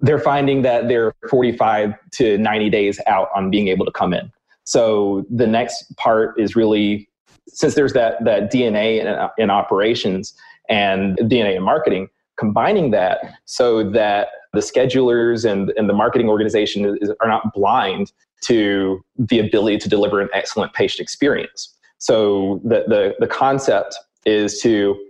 they're 0.00 0.20
finding 0.20 0.62
that 0.62 0.88
they're 0.88 1.14
45 1.30 1.94
to 2.12 2.36
90 2.38 2.70
days 2.70 3.00
out 3.06 3.28
on 3.34 3.50
being 3.50 3.68
able 3.68 3.84
to 3.84 3.92
come 3.92 4.12
in 4.12 4.30
so 4.66 5.24
the 5.30 5.46
next 5.46 5.96
part 5.96 6.38
is 6.40 6.56
really 6.56 7.08
since 7.48 7.74
there's 7.74 7.92
that 7.92 8.22
that 8.24 8.52
DNA 8.52 9.00
in, 9.00 9.44
in 9.44 9.50
operations 9.50 10.34
and 10.68 11.16
DNA 11.18 11.56
in 11.56 11.62
marketing, 11.62 12.08
combining 12.36 12.90
that 12.90 13.20
so 13.44 13.88
that 13.90 14.28
the 14.52 14.60
schedulers 14.60 15.48
and, 15.48 15.72
and 15.76 15.88
the 15.88 15.92
marketing 15.92 16.28
organization 16.28 16.98
is, 17.00 17.12
are 17.20 17.28
not 17.28 17.54
blind 17.54 18.12
to 18.42 19.00
the 19.16 19.38
ability 19.38 19.78
to 19.78 19.88
deliver 19.88 20.20
an 20.20 20.28
excellent 20.34 20.72
patient 20.72 21.00
experience. 21.00 21.72
So 21.98 22.60
the, 22.64 22.84
the, 22.88 23.14
the 23.20 23.26
concept 23.28 23.96
is 24.24 24.60
to 24.62 25.00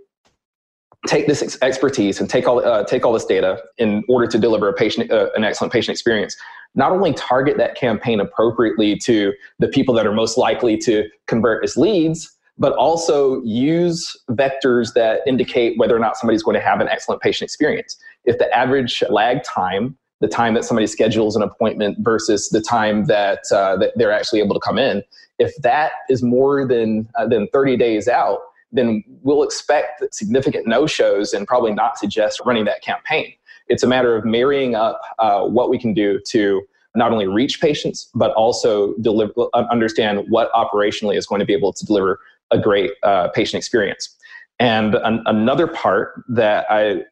take 1.07 1.25
this 1.25 1.57
expertise 1.63 2.19
and 2.19 2.29
take 2.29 2.47
all 2.47 2.63
uh, 2.63 2.83
take 2.83 3.05
all 3.05 3.13
this 3.13 3.25
data 3.25 3.61
in 3.77 4.03
order 4.07 4.27
to 4.27 4.37
deliver 4.37 4.67
a 4.67 4.73
patient 4.73 5.11
uh, 5.11 5.29
an 5.35 5.43
excellent 5.43 5.71
patient 5.71 5.93
experience 5.93 6.35
not 6.77 6.93
only 6.93 7.11
target 7.13 7.57
that 7.57 7.75
campaign 7.75 8.21
appropriately 8.21 8.95
to 8.95 9.33
the 9.59 9.67
people 9.67 9.93
that 9.95 10.07
are 10.07 10.13
most 10.13 10.37
likely 10.37 10.77
to 10.77 11.09
convert 11.25 11.63
as 11.63 11.75
leads 11.75 12.37
but 12.57 12.73
also 12.73 13.41
use 13.43 14.15
vectors 14.31 14.93
that 14.93 15.21
indicate 15.27 15.77
whether 15.77 15.95
or 15.95 15.99
not 15.99 16.17
somebody's 16.17 16.43
going 16.43 16.55
to 16.55 16.61
have 16.61 16.81
an 16.81 16.87
excellent 16.87 17.21
patient 17.21 17.45
experience. 17.45 17.97
If 18.25 18.39
the 18.39 18.51
average 18.55 19.03
lag 19.09 19.43
time, 19.43 19.97
the 20.21 20.27
time 20.27 20.55
that 20.55 20.65
somebody 20.65 20.87
schedules 20.87 21.35
an 21.35 21.43
appointment 21.43 21.97
versus 21.99 22.49
the 22.49 22.61
time 22.61 23.05
that, 23.05 23.43
uh, 23.53 23.77
that 23.77 23.93
they're 23.95 24.11
actually 24.11 24.39
able 24.39 24.55
to 24.55 24.59
come 24.59 24.79
in, 24.79 25.03
if 25.37 25.55
that 25.57 25.91
is 26.09 26.23
more 26.23 26.67
than, 26.67 27.07
uh, 27.15 27.27
than 27.27 27.47
30 27.53 27.77
days 27.77 28.07
out, 28.07 28.39
then 28.71 29.03
we'll 29.21 29.43
expect 29.43 30.03
significant 30.11 30.67
no 30.67 30.87
shows 30.87 31.33
and 31.33 31.47
probably 31.47 31.73
not 31.73 31.97
suggest 31.99 32.41
running 32.43 32.65
that 32.65 32.81
campaign. 32.81 33.33
It's 33.69 33.83
a 33.83 33.87
matter 33.87 34.15
of 34.15 34.25
marrying 34.25 34.75
up 34.75 35.01
uh, 35.19 35.41
what 35.43 35.69
we 35.69 35.77
can 35.77 35.93
do 35.93 36.19
to 36.29 36.61
not 36.95 37.11
only 37.11 37.27
reach 37.27 37.61
patients, 37.61 38.09
but 38.15 38.31
also 38.31 38.93
deliver, 39.01 39.33
understand 39.53 40.25
what 40.29 40.51
operationally 40.53 41.17
is 41.17 41.27
going 41.27 41.39
to 41.39 41.45
be 41.45 41.53
able 41.53 41.71
to 41.73 41.85
deliver 41.85 42.19
a 42.51 42.59
great 42.59 42.91
uh, 43.03 43.27
patient 43.29 43.59
experience. 43.59 44.15
And 44.59 44.95
an, 44.95 45.21
another 45.27 45.67
part 45.67 46.23
that 46.29 46.65
I 46.69 47.03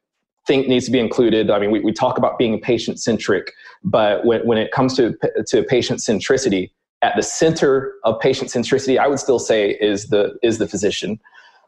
think 0.47 0.67
needs 0.67 0.85
to 0.85 0.91
be 0.91 1.00
included. 1.00 1.51
I 1.51 1.59
mean, 1.59 1.71
we, 1.71 1.79
we 1.79 1.91
talk 1.91 2.17
about 2.17 2.38
being 2.38 2.59
patient 2.59 3.00
centric, 3.00 3.53
but 3.83 4.25
when, 4.25 4.45
when 4.45 4.57
it 4.57 4.71
comes 4.71 4.95
to, 4.95 5.15
to 5.47 5.63
patient 5.63 6.00
centricity, 6.00 6.71
at 7.01 7.15
the 7.15 7.24
center 7.24 7.93
of 8.03 8.19
patient 8.19 8.50
centricity, 8.50 8.97
I 8.97 9.07
would 9.07 9.19
still 9.19 9.39
say 9.39 9.71
is 9.81 10.07
the, 10.07 10.35
is 10.41 10.57
the 10.57 10.67
physician. 10.67 11.19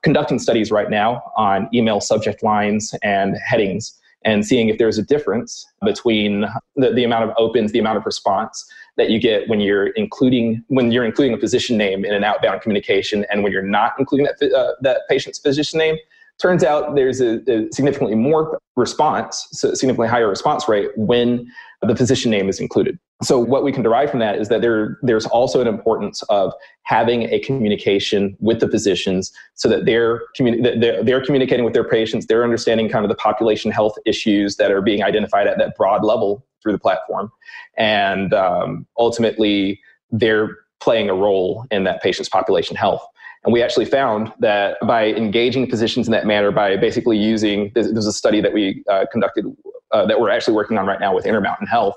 Conducting 0.02 0.40
studies 0.40 0.72
right 0.72 0.90
now 0.90 1.22
on 1.38 1.70
email 1.74 2.00
subject 2.00 2.42
lines 2.42 2.96
and 3.04 3.36
headings 3.46 3.94
and 4.24 4.46
seeing 4.46 4.70
if 4.70 4.78
there's 4.78 4.98
a 4.98 5.04
difference 5.04 5.66
between 5.84 6.46
the, 6.76 6.92
the 6.92 7.04
amount 7.04 7.30
of 7.30 7.36
opens, 7.38 7.72
the 7.72 7.80
amount 7.80 7.98
of 7.98 8.06
response 8.06 8.66
that 8.98 9.10
you 9.10 9.20
get 9.20 9.48
when 9.48 9.60
you're 9.60 9.88
including 9.90 10.64
when 10.68 10.92
you're 10.92 11.06
including 11.06 11.34
a 11.34 11.40
physician 11.40 11.78
name 11.78 12.04
in 12.04 12.14
an 12.14 12.24
outbound 12.24 12.62
communication 12.62 13.26
and 13.30 13.44
when 13.44 13.52
you're 13.52 13.62
not 13.62 13.94
including 14.00 14.26
that, 14.26 14.54
uh, 14.54 14.74
that 14.82 15.02
patient's 15.10 15.40
physician 15.40 15.78
name. 15.78 15.96
Turns 16.40 16.64
out 16.64 16.96
there's 16.96 17.20
a, 17.20 17.40
a 17.52 17.72
significantly 17.72 18.16
more 18.16 18.60
response 18.76 19.48
so 19.52 19.74
significantly 19.74 20.08
higher 20.08 20.28
response 20.28 20.68
rate 20.68 20.90
when 20.96 21.48
the 21.82 21.96
physician 21.96 22.30
name 22.32 22.50
is 22.50 22.60
included 22.60 23.00
so 23.24 23.40
what 23.40 23.64
we 23.64 23.72
can 23.72 23.82
derive 23.82 24.12
from 24.12 24.20
that 24.20 24.38
is 24.38 24.48
that 24.50 24.62
there, 24.62 25.00
there's 25.02 25.26
also 25.26 25.60
an 25.60 25.68
importance 25.68 26.22
of 26.24 26.54
having 26.84 27.24
a 27.24 27.40
communication 27.40 28.38
with 28.40 28.60
the 28.60 28.70
physicians 28.70 29.32
so 29.56 29.68
that 29.68 29.86
they're, 29.86 30.22
they're, 30.38 31.04
they're 31.04 31.26
communicating 31.26 31.66
with 31.66 31.74
their 31.74 31.88
patients 31.88 32.28
they're 32.28 32.44
understanding 32.44 32.90
kind 32.90 33.04
of 33.04 33.10
the 33.10 33.16
population 33.16 33.72
health 33.72 33.96
issues 34.06 34.58
that 34.58 34.72
are 34.72 34.82
being 34.82 35.04
identified 35.04 35.48
at 35.48 35.58
that 35.58 35.76
broad 35.76 36.04
level 36.04 36.46
through 36.62 36.74
the 36.74 36.80
platform. 36.80 37.32
And 37.78 38.34
um, 38.34 38.86
ultimately 38.98 39.80
they're 40.12 40.50
playing 40.80 41.10
a 41.10 41.14
role 41.14 41.66
in 41.72 41.86
that 41.86 42.02
patient's 42.02 42.30
population 42.30 42.76
health. 42.76 43.06
And 43.44 43.54
we 43.54 43.64
actually 43.64 43.86
found 43.86 44.34
that 44.40 44.78
by 44.86 45.08
engaging 45.08 45.70
physicians 45.70 46.08
in 46.08 46.12
that 46.12 46.26
manner, 46.26 46.52
by 46.52 46.76
basically 46.76 47.18
using, 47.18 47.72
there's 47.74 48.06
a 48.06 48.12
study 48.12 48.42
that 48.42 48.54
we 48.54 48.84
uh, 48.92 49.06
conducted 49.12 49.46
uh, 49.92 50.06
that 50.06 50.20
we're 50.20 50.30
actually 50.30 50.54
working 50.54 50.78
on 50.78 50.86
right 50.86 51.00
now 51.00 51.14
with 51.14 51.26
Intermountain 51.26 51.68
Health, 51.68 51.96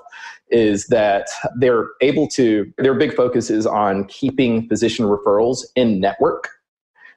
is 0.49 0.87
that 0.87 1.27
they're 1.57 1.87
able 2.01 2.27
to, 2.27 2.71
their 2.77 2.93
big 2.93 3.15
focus 3.15 3.49
is 3.49 3.65
on 3.65 4.05
keeping 4.05 4.67
physician 4.67 5.05
referrals 5.05 5.65
in 5.75 5.99
network. 5.99 6.49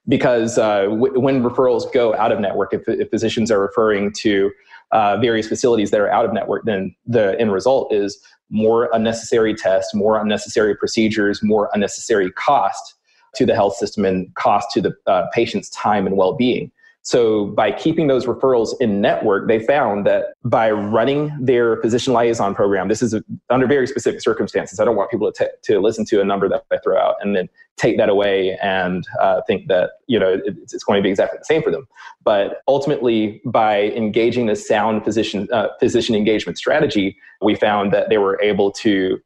Because 0.06 0.58
uh, 0.58 0.82
w- 0.82 1.18
when 1.18 1.42
referrals 1.42 1.90
go 1.92 2.14
out 2.14 2.30
of 2.30 2.38
network, 2.38 2.74
if, 2.74 2.86
if 2.88 3.08
physicians 3.08 3.50
are 3.50 3.60
referring 3.60 4.12
to 4.20 4.52
uh, 4.92 5.16
various 5.16 5.48
facilities 5.48 5.90
that 5.90 6.00
are 6.00 6.10
out 6.10 6.26
of 6.26 6.32
network, 6.32 6.64
then 6.66 6.94
the 7.06 7.40
end 7.40 7.52
result 7.52 7.92
is 7.92 8.18
more 8.50 8.90
unnecessary 8.92 9.54
tests, 9.54 9.94
more 9.94 10.20
unnecessary 10.20 10.76
procedures, 10.76 11.42
more 11.42 11.70
unnecessary 11.72 12.30
cost 12.32 12.94
to 13.34 13.46
the 13.46 13.54
health 13.54 13.76
system 13.76 14.04
and 14.04 14.32
cost 14.34 14.68
to 14.72 14.80
the 14.80 14.92
uh, 15.06 15.24
patient's 15.32 15.70
time 15.70 16.06
and 16.06 16.16
well-being. 16.16 16.70
So 17.04 17.46
by 17.48 17.70
keeping 17.70 18.06
those 18.06 18.24
referrals 18.24 18.74
in 18.80 19.02
network, 19.02 19.46
they 19.46 19.58
found 19.58 20.06
that 20.06 20.34
by 20.42 20.70
running 20.70 21.36
their 21.38 21.76
physician 21.82 22.14
liaison 22.14 22.54
program, 22.54 22.88
this 22.88 23.02
is 23.02 23.12
a, 23.12 23.22
under 23.50 23.66
very 23.66 23.86
specific 23.86 24.22
circumstances. 24.22 24.80
I 24.80 24.86
don't 24.86 24.96
want 24.96 25.10
people 25.10 25.30
to, 25.30 25.44
t- 25.44 25.72
to 25.72 25.80
listen 25.80 26.06
to 26.06 26.22
a 26.22 26.24
number 26.24 26.48
that 26.48 26.64
I 26.72 26.78
throw 26.78 26.98
out 26.98 27.16
and 27.20 27.36
then 27.36 27.50
take 27.76 27.98
that 27.98 28.08
away 28.08 28.56
and 28.62 29.06
uh, 29.20 29.42
think 29.46 29.68
that 29.68 29.90
you 30.06 30.18
know 30.18 30.40
it, 30.46 30.56
it's 30.62 30.82
going 30.82 30.98
to 30.98 31.02
be 31.02 31.10
exactly 31.10 31.38
the 31.38 31.44
same 31.44 31.62
for 31.62 31.70
them. 31.70 31.86
But 32.24 32.62
ultimately, 32.68 33.42
by 33.44 33.82
engaging 33.82 34.46
this 34.46 34.66
sound 34.66 35.04
physician 35.04 35.46
uh, 35.52 35.68
physician 35.78 36.14
engagement 36.14 36.56
strategy, 36.56 37.18
we 37.42 37.54
found 37.54 37.92
that 37.92 38.08
they 38.08 38.16
were 38.16 38.40
able 38.40 38.70
to 38.72 39.20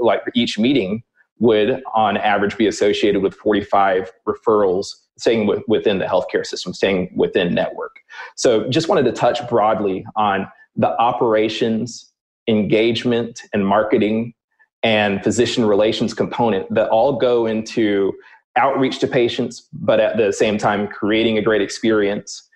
like 0.00 0.22
each 0.34 0.58
meeting 0.58 1.04
would 1.40 1.82
on 1.94 2.16
average 2.16 2.56
be 2.56 2.66
associated 2.66 3.22
with 3.22 3.34
45 3.34 4.12
referrals 4.28 4.88
staying 5.18 5.46
w- 5.46 5.62
within 5.66 5.98
the 5.98 6.04
healthcare 6.04 6.46
system, 6.46 6.72
staying 6.72 7.10
within 7.16 7.54
network. 7.54 7.96
So 8.36 8.68
just 8.68 8.88
wanted 8.88 9.04
to 9.06 9.12
touch 9.12 9.46
broadly 9.48 10.04
on 10.16 10.46
the 10.76 10.96
operations, 11.00 12.12
engagement, 12.46 13.42
and 13.52 13.66
marketing 13.66 14.34
and 14.82 15.22
physician 15.22 15.64
relations 15.64 16.14
component 16.14 16.72
that 16.74 16.88
all 16.90 17.18
go 17.18 17.46
into 17.46 18.12
outreach 18.56 18.98
to 19.00 19.06
patients, 19.06 19.68
but 19.72 20.00
at 20.00 20.16
the 20.16 20.32
same 20.32 20.58
time 20.58 20.88
creating 20.88 21.38
a 21.38 21.42
great 21.42 21.62
experience 21.62 22.48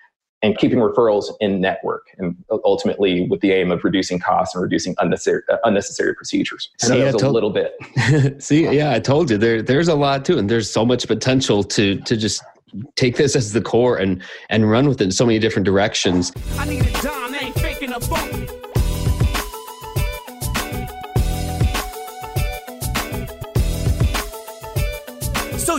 and 0.45 0.59
keeping 0.59 0.79
referrals 0.79 1.33
in 1.41 1.59
network 1.59 2.09
and 2.19 2.37
ultimately 2.65 3.27
with 3.29 3.41
the 3.41 3.51
aim 3.51 3.73
of 3.73 3.83
reducing 3.83 4.19
costs 4.19 4.55
and 4.55 4.63
reducing 4.63 4.95
unnecessary 4.99 5.43
uh, 5.51 5.57
unnecessary 5.65 6.15
procedures. 6.15 6.71
I 6.83 6.89
know 6.89 6.99
that 6.99 7.15
was 7.15 7.23
a 7.23 7.31
little 7.31 7.51
bit. 7.51 7.75
See, 8.43 8.69
yeah, 8.69 8.93
I 8.93 9.01
told 9.01 9.31
you 9.31 9.39
there 9.39 9.63
there's 9.63 9.89
a 9.89 9.95
lot 9.95 10.25
to 10.27 10.35
it 10.35 10.41
and 10.41 10.51
there's 10.51 10.71
so 10.71 10.85
much 10.85 11.09
potential 11.09 11.65
to 11.65 11.99
to 12.01 12.17
just 12.17 12.43
take 12.97 13.17
this 13.17 13.35
as 13.35 13.53
the 13.53 13.63
core 13.63 13.97
and 13.97 14.23
and 14.51 14.71
run 14.71 14.87
with 14.87 15.01
it 15.01 15.05
in 15.05 15.13
so 15.13 15.25
many 15.25 15.39
different 15.39 15.65
directions. 15.65 16.31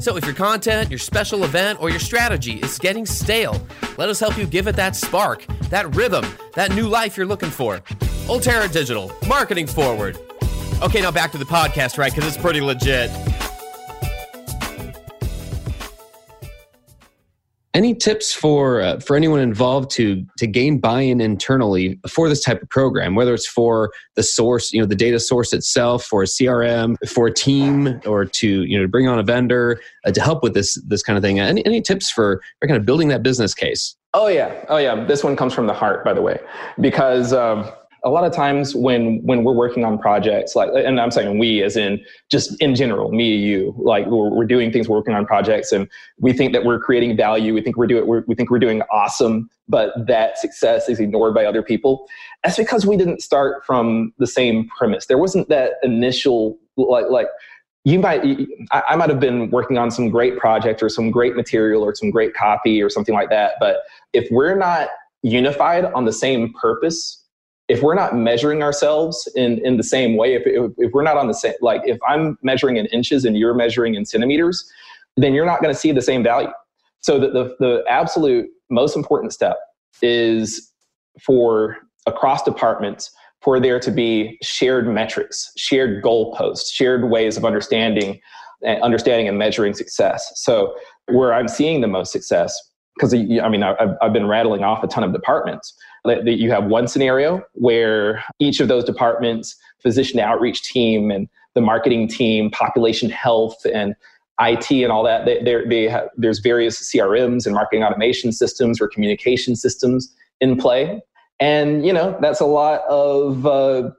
So 0.00 0.16
if 0.16 0.24
your 0.24 0.34
content, 0.34 0.90
your 0.90 0.98
special 0.98 1.44
event, 1.44 1.80
or 1.80 1.90
your 1.90 2.00
strategy 2.00 2.54
is 2.54 2.78
getting 2.78 3.04
stale, 3.04 3.60
let 3.98 4.08
us 4.08 4.18
help 4.18 4.38
you 4.38 4.46
give 4.46 4.66
it 4.66 4.74
that 4.76 4.96
spark, 4.96 5.44
that 5.68 5.94
rhythm, 5.94 6.24
that 6.54 6.74
new 6.74 6.88
life 6.88 7.18
you're 7.18 7.26
looking 7.26 7.50
for. 7.50 7.80
Ultera 8.26 8.72
Digital, 8.72 9.12
marketing 9.28 9.66
forward. 9.66 10.18
Okay, 10.82 11.02
now 11.02 11.10
back 11.10 11.32
to 11.32 11.38
the 11.38 11.44
podcast, 11.44 11.98
right? 11.98 12.14
Because 12.14 12.26
it's 12.26 12.42
pretty 12.42 12.62
legit. 12.62 13.10
Any 17.72 17.94
tips 17.94 18.34
for 18.34 18.80
uh, 18.80 18.98
for 18.98 19.14
anyone 19.14 19.38
involved 19.38 19.90
to 19.92 20.26
to 20.38 20.46
gain 20.46 20.78
buy-in 20.80 21.20
internally 21.20 22.00
for 22.08 22.28
this 22.28 22.42
type 22.42 22.60
of 22.62 22.68
program, 22.68 23.14
whether 23.14 23.32
it's 23.32 23.46
for 23.46 23.92
the 24.16 24.24
source, 24.24 24.72
you 24.72 24.80
know, 24.80 24.86
the 24.86 24.96
data 24.96 25.20
source 25.20 25.52
itself, 25.52 26.04
for 26.04 26.22
a 26.22 26.26
CRM, 26.26 26.96
for 27.08 27.28
a 27.28 27.32
team, 27.32 28.00
or 28.06 28.24
to 28.24 28.64
you 28.64 28.76
know 28.76 28.82
to 28.82 28.88
bring 28.88 29.06
on 29.06 29.20
a 29.20 29.22
vendor 29.22 29.80
uh, 30.04 30.10
to 30.10 30.20
help 30.20 30.42
with 30.42 30.54
this 30.54 30.82
this 30.88 31.02
kind 31.02 31.16
of 31.16 31.22
thing? 31.22 31.38
Any 31.38 31.64
any 31.64 31.80
tips 31.80 32.10
for 32.10 32.42
for 32.58 32.66
kind 32.66 32.76
of 32.76 32.84
building 32.84 33.06
that 33.08 33.22
business 33.22 33.54
case? 33.54 33.94
Oh 34.14 34.26
yeah, 34.26 34.64
oh 34.68 34.78
yeah. 34.78 35.04
This 35.04 35.22
one 35.22 35.36
comes 35.36 35.54
from 35.54 35.68
the 35.68 35.74
heart, 35.74 36.04
by 36.04 36.12
the 36.12 36.22
way, 36.22 36.40
because. 36.80 37.32
Um, 37.32 37.70
a 38.04 38.10
lot 38.10 38.24
of 38.24 38.32
times 38.32 38.74
when 38.74 39.22
when 39.24 39.44
we're 39.44 39.52
working 39.52 39.84
on 39.84 39.98
projects 39.98 40.56
like 40.56 40.70
and 40.74 41.00
i'm 41.00 41.10
saying 41.10 41.38
we 41.38 41.62
as 41.62 41.76
in 41.76 42.02
just 42.30 42.60
in 42.60 42.74
general 42.74 43.12
me 43.12 43.34
you 43.34 43.74
like 43.78 44.06
we're, 44.06 44.30
we're 44.30 44.44
doing 44.44 44.72
things 44.72 44.88
we're 44.88 44.96
working 44.96 45.14
on 45.14 45.26
projects 45.26 45.72
and 45.72 45.88
we 46.20 46.32
think 46.32 46.52
that 46.52 46.64
we're 46.64 46.78
creating 46.78 47.16
value. 47.16 47.54
We 47.54 47.62
think 47.62 47.76
we're 47.76 47.86
doing 47.86 48.06
we're, 48.06 48.24
we 48.26 48.34
think 48.34 48.50
we're 48.50 48.58
doing 48.58 48.82
awesome 48.92 49.48
but 49.68 49.92
that 50.06 50.36
success 50.36 50.88
is 50.88 50.98
ignored 50.98 51.32
by 51.32 51.44
other 51.44 51.62
people. 51.62 52.08
That's 52.42 52.56
because 52.56 52.84
we 52.84 52.96
didn't 52.96 53.22
start 53.22 53.64
from 53.64 54.12
the 54.18 54.26
same 54.26 54.68
premise. 54.68 55.06
There 55.06 55.16
wasn't 55.16 55.48
that 55.48 55.74
initial 55.84 56.58
like 56.76 57.06
like 57.08 57.28
you 57.84 57.98
might 57.98 58.22
I, 58.72 58.96
might 58.96 59.08
have 59.08 59.20
been 59.20 59.50
working 59.50 59.78
on 59.78 59.90
some 59.90 60.10
great 60.10 60.38
project 60.38 60.82
or 60.82 60.88
some 60.88 61.10
great 61.10 61.34
material 61.36 61.82
or 61.82 61.94
some 61.94 62.10
great 62.10 62.34
copy 62.34 62.82
or 62.82 62.90
something 62.90 63.14
like 63.14 63.30
that 63.30 63.54
but 63.58 63.78
if 64.12 64.28
we're 64.30 64.54
not 64.54 64.88
unified 65.22 65.86
on 65.86 66.04
the 66.04 66.12
same 66.12 66.52
purpose 66.60 67.19
if 67.70 67.82
we're 67.82 67.94
not 67.94 68.16
measuring 68.16 68.62
ourselves 68.62 69.30
in 69.34 69.64
in 69.64 69.76
the 69.76 69.82
same 69.82 70.16
way 70.16 70.34
if, 70.34 70.42
if, 70.46 70.72
if 70.78 70.92
we're 70.92 71.02
not 71.02 71.16
on 71.16 71.28
the 71.28 71.34
same 71.34 71.54
like 71.60 71.80
if 71.84 71.98
i'm 72.08 72.36
measuring 72.42 72.76
in 72.76 72.86
inches 72.86 73.24
and 73.24 73.36
you're 73.38 73.54
measuring 73.54 73.94
in 73.94 74.04
centimeters 74.04 74.70
then 75.16 75.32
you're 75.34 75.46
not 75.46 75.60
going 75.62 75.72
to 75.72 75.78
see 75.78 75.92
the 75.92 76.02
same 76.02 76.22
value 76.22 76.50
so 77.00 77.18
the, 77.18 77.30
the, 77.30 77.56
the 77.60 77.84
absolute 77.88 78.46
most 78.68 78.96
important 78.96 79.32
step 79.32 79.56
is 80.02 80.72
for 81.20 81.76
across 82.06 82.42
departments 82.42 83.10
for 83.42 83.58
there 83.58 83.80
to 83.80 83.90
be 83.90 84.38
shared 84.42 84.86
metrics, 84.86 85.50
shared 85.56 86.02
goalposts, 86.02 86.72
shared 86.72 87.10
ways 87.10 87.36
of 87.36 87.44
understanding 87.44 88.20
and 88.62 88.78
eh, 88.78 88.80
understanding 88.82 89.28
and 89.28 89.38
measuring 89.38 89.72
success. 89.72 90.30
So 90.34 90.74
where 91.06 91.32
I'm 91.32 91.48
seeing 91.48 91.80
the 91.80 91.86
most 91.86 92.12
success, 92.12 92.54
because 92.94 93.14
I 93.14 93.48
mean 93.48 93.62
I've, 93.62 94.12
been 94.12 94.26
rattling 94.26 94.62
off 94.62 94.82
a 94.82 94.86
ton 94.86 95.04
of 95.04 95.12
departments. 95.12 95.74
That 96.04 96.38
you 96.38 96.50
have 96.50 96.64
one 96.64 96.88
scenario 96.88 97.42
where 97.52 98.24
each 98.38 98.60
of 98.60 98.68
those 98.68 98.84
departments, 98.84 99.56
physician 99.82 100.18
outreach 100.18 100.62
team 100.62 101.10
and 101.10 101.28
the 101.54 101.60
marketing 101.60 102.08
team, 102.08 102.50
population 102.50 103.10
health 103.10 103.66
and 103.72 103.94
IT 104.40 104.70
and 104.70 104.90
all 104.90 105.02
that, 105.04 105.26
they, 105.26 105.42
they 105.68 105.88
have, 105.88 106.08
there's 106.16 106.38
various 106.38 106.90
CRMs 106.90 107.44
and 107.44 107.54
marketing 107.54 107.84
automation 107.84 108.32
systems 108.32 108.80
or 108.80 108.88
communication 108.88 109.54
systems 109.54 110.14
in 110.40 110.56
play. 110.56 111.02
And 111.38 111.84
you 111.84 111.92
know 111.92 112.16
that's 112.20 112.40
a 112.40 112.46
lot 112.46 112.82
of 112.88 113.46
uh, 113.46 113.90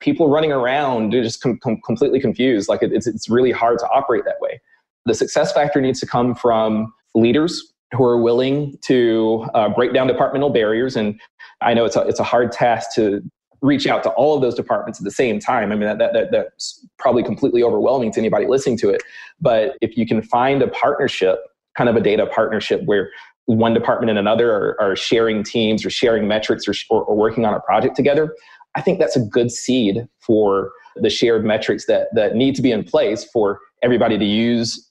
people 0.00 0.28
running 0.28 0.52
around 0.52 1.12
just 1.12 1.40
com- 1.42 1.58
com- 1.62 1.80
completely 1.84 2.20
confused. 2.20 2.68
Like 2.68 2.82
it, 2.82 2.92
it's, 2.92 3.06
it's 3.06 3.28
really 3.28 3.52
hard 3.52 3.78
to 3.78 3.88
operate 3.88 4.24
that 4.24 4.40
way. 4.40 4.60
The 5.06 5.14
success 5.14 5.52
factor 5.52 5.80
needs 5.80 6.00
to 6.00 6.06
come 6.06 6.34
from 6.34 6.92
leaders 7.14 7.72
who 7.92 8.04
are 8.04 8.20
willing 8.20 8.76
to 8.82 9.46
uh, 9.54 9.68
break 9.68 9.92
down 9.94 10.06
departmental 10.06 10.50
barriers. 10.50 10.96
And 10.96 11.20
i 11.60 11.72
know 11.72 11.84
it's 11.84 11.96
a, 11.96 12.02
it's 12.02 12.20
a 12.20 12.24
hard 12.24 12.52
task 12.52 12.90
to 12.96 13.22
reach 13.62 13.86
out 13.86 14.02
to 14.02 14.10
all 14.10 14.34
of 14.34 14.42
those 14.42 14.54
departments 14.54 15.00
at 15.00 15.04
the 15.04 15.10
same 15.10 15.38
time. 15.40 15.72
I 15.72 15.76
mean 15.76 15.86
that, 15.86 15.98
that, 15.98 16.12
that, 16.12 16.30
that's 16.30 16.86
probably 16.98 17.22
completely 17.22 17.62
overwhelming 17.62 18.12
to 18.12 18.20
anybody 18.20 18.46
listening 18.46 18.76
to 18.78 18.90
it. 18.90 19.02
But 19.40 19.76
if 19.80 19.96
you 19.96 20.06
can 20.06 20.22
find 20.22 20.62
a 20.62 20.68
partnership 20.68 21.38
kind 21.76 21.88
of 21.90 21.96
a 21.96 22.00
data 22.00 22.26
partnership 22.26 22.82
where 22.84 23.10
one 23.46 23.74
department 23.74 24.10
and 24.10 24.18
another 24.18 24.50
are, 24.50 24.80
are 24.80 24.96
sharing 24.96 25.44
teams 25.44 25.84
or 25.84 25.90
sharing 25.90 26.26
metrics 26.26 26.66
or, 26.66 26.74
or, 26.90 27.04
or, 27.04 27.16
working 27.16 27.44
on 27.44 27.54
a 27.54 27.60
project 27.60 27.94
together, 27.94 28.34
I 28.74 28.82
think 28.82 28.98
that's 28.98 29.16
a 29.16 29.20
good 29.20 29.50
seed 29.50 30.06
for 30.20 30.72
the 30.96 31.10
shared 31.10 31.44
metrics 31.44 31.86
that, 31.86 32.08
that 32.14 32.34
need 32.34 32.54
to 32.56 32.62
be 32.62 32.72
in 32.72 32.82
place 32.82 33.24
for 33.24 33.60
everybody 33.82 34.18
to 34.18 34.24
use 34.24 34.90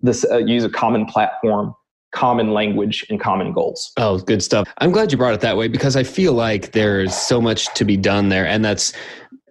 this, 0.00 0.24
uh, 0.30 0.38
use 0.38 0.62
a 0.62 0.68
common 0.68 1.06
platform, 1.06 1.74
common 2.12 2.52
language, 2.52 3.04
and 3.10 3.20
common 3.20 3.52
goals. 3.52 3.92
Oh, 3.96 4.18
good 4.18 4.42
stuff. 4.42 4.68
I'm 4.78 4.92
glad 4.92 5.12
you 5.12 5.18
brought 5.18 5.34
it 5.34 5.40
that 5.40 5.56
way 5.56 5.68
because 5.68 5.96
I 5.96 6.02
feel 6.02 6.32
like 6.32 6.72
there's 6.72 7.14
so 7.14 7.40
much 7.40 7.72
to 7.74 7.84
be 7.84 7.96
done 7.96 8.28
there. 8.28 8.46
And 8.46 8.64
that's, 8.64 8.92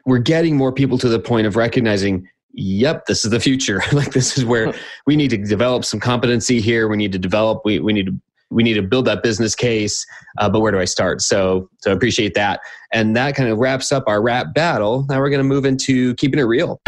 we're 0.05 0.19
getting 0.19 0.55
more 0.55 0.71
people 0.71 0.97
to 0.99 1.09
the 1.09 1.19
point 1.19 1.47
of 1.47 1.55
recognizing 1.55 2.27
yep 2.57 3.05
this 3.05 3.25
is 3.25 3.31
the 3.31 3.39
future 3.39 3.83
like 3.91 4.11
this 4.11 4.37
is 4.37 4.45
where 4.45 4.73
we 5.05 5.15
need 5.15 5.29
to 5.29 5.37
develop 5.37 5.83
some 5.83 5.99
competency 5.99 6.61
here 6.61 6.87
we 6.87 6.97
need 6.97 7.11
to 7.11 7.19
develop 7.19 7.61
we, 7.65 7.79
we 7.79 7.93
need 7.93 8.05
to 8.05 8.17
we 8.49 8.63
need 8.63 8.75
to 8.75 8.81
build 8.81 9.05
that 9.05 9.23
business 9.23 9.55
case 9.55 10.05
uh, 10.37 10.49
but 10.49 10.61
where 10.61 10.71
do 10.71 10.79
i 10.79 10.85
start 10.85 11.21
so 11.21 11.69
so 11.79 11.91
appreciate 11.91 12.33
that 12.33 12.61
and 12.93 13.15
that 13.15 13.35
kind 13.35 13.49
of 13.49 13.57
wraps 13.57 13.91
up 13.91 14.03
our 14.07 14.21
rap 14.21 14.53
battle 14.53 15.05
now 15.09 15.19
we're 15.19 15.29
going 15.29 15.39
to 15.39 15.43
move 15.43 15.65
into 15.65 16.15
keeping 16.15 16.39
it 16.39 16.43
real 16.43 16.79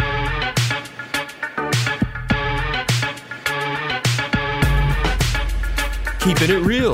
keeping 6.28 6.50
it 6.50 6.60
real 6.60 6.94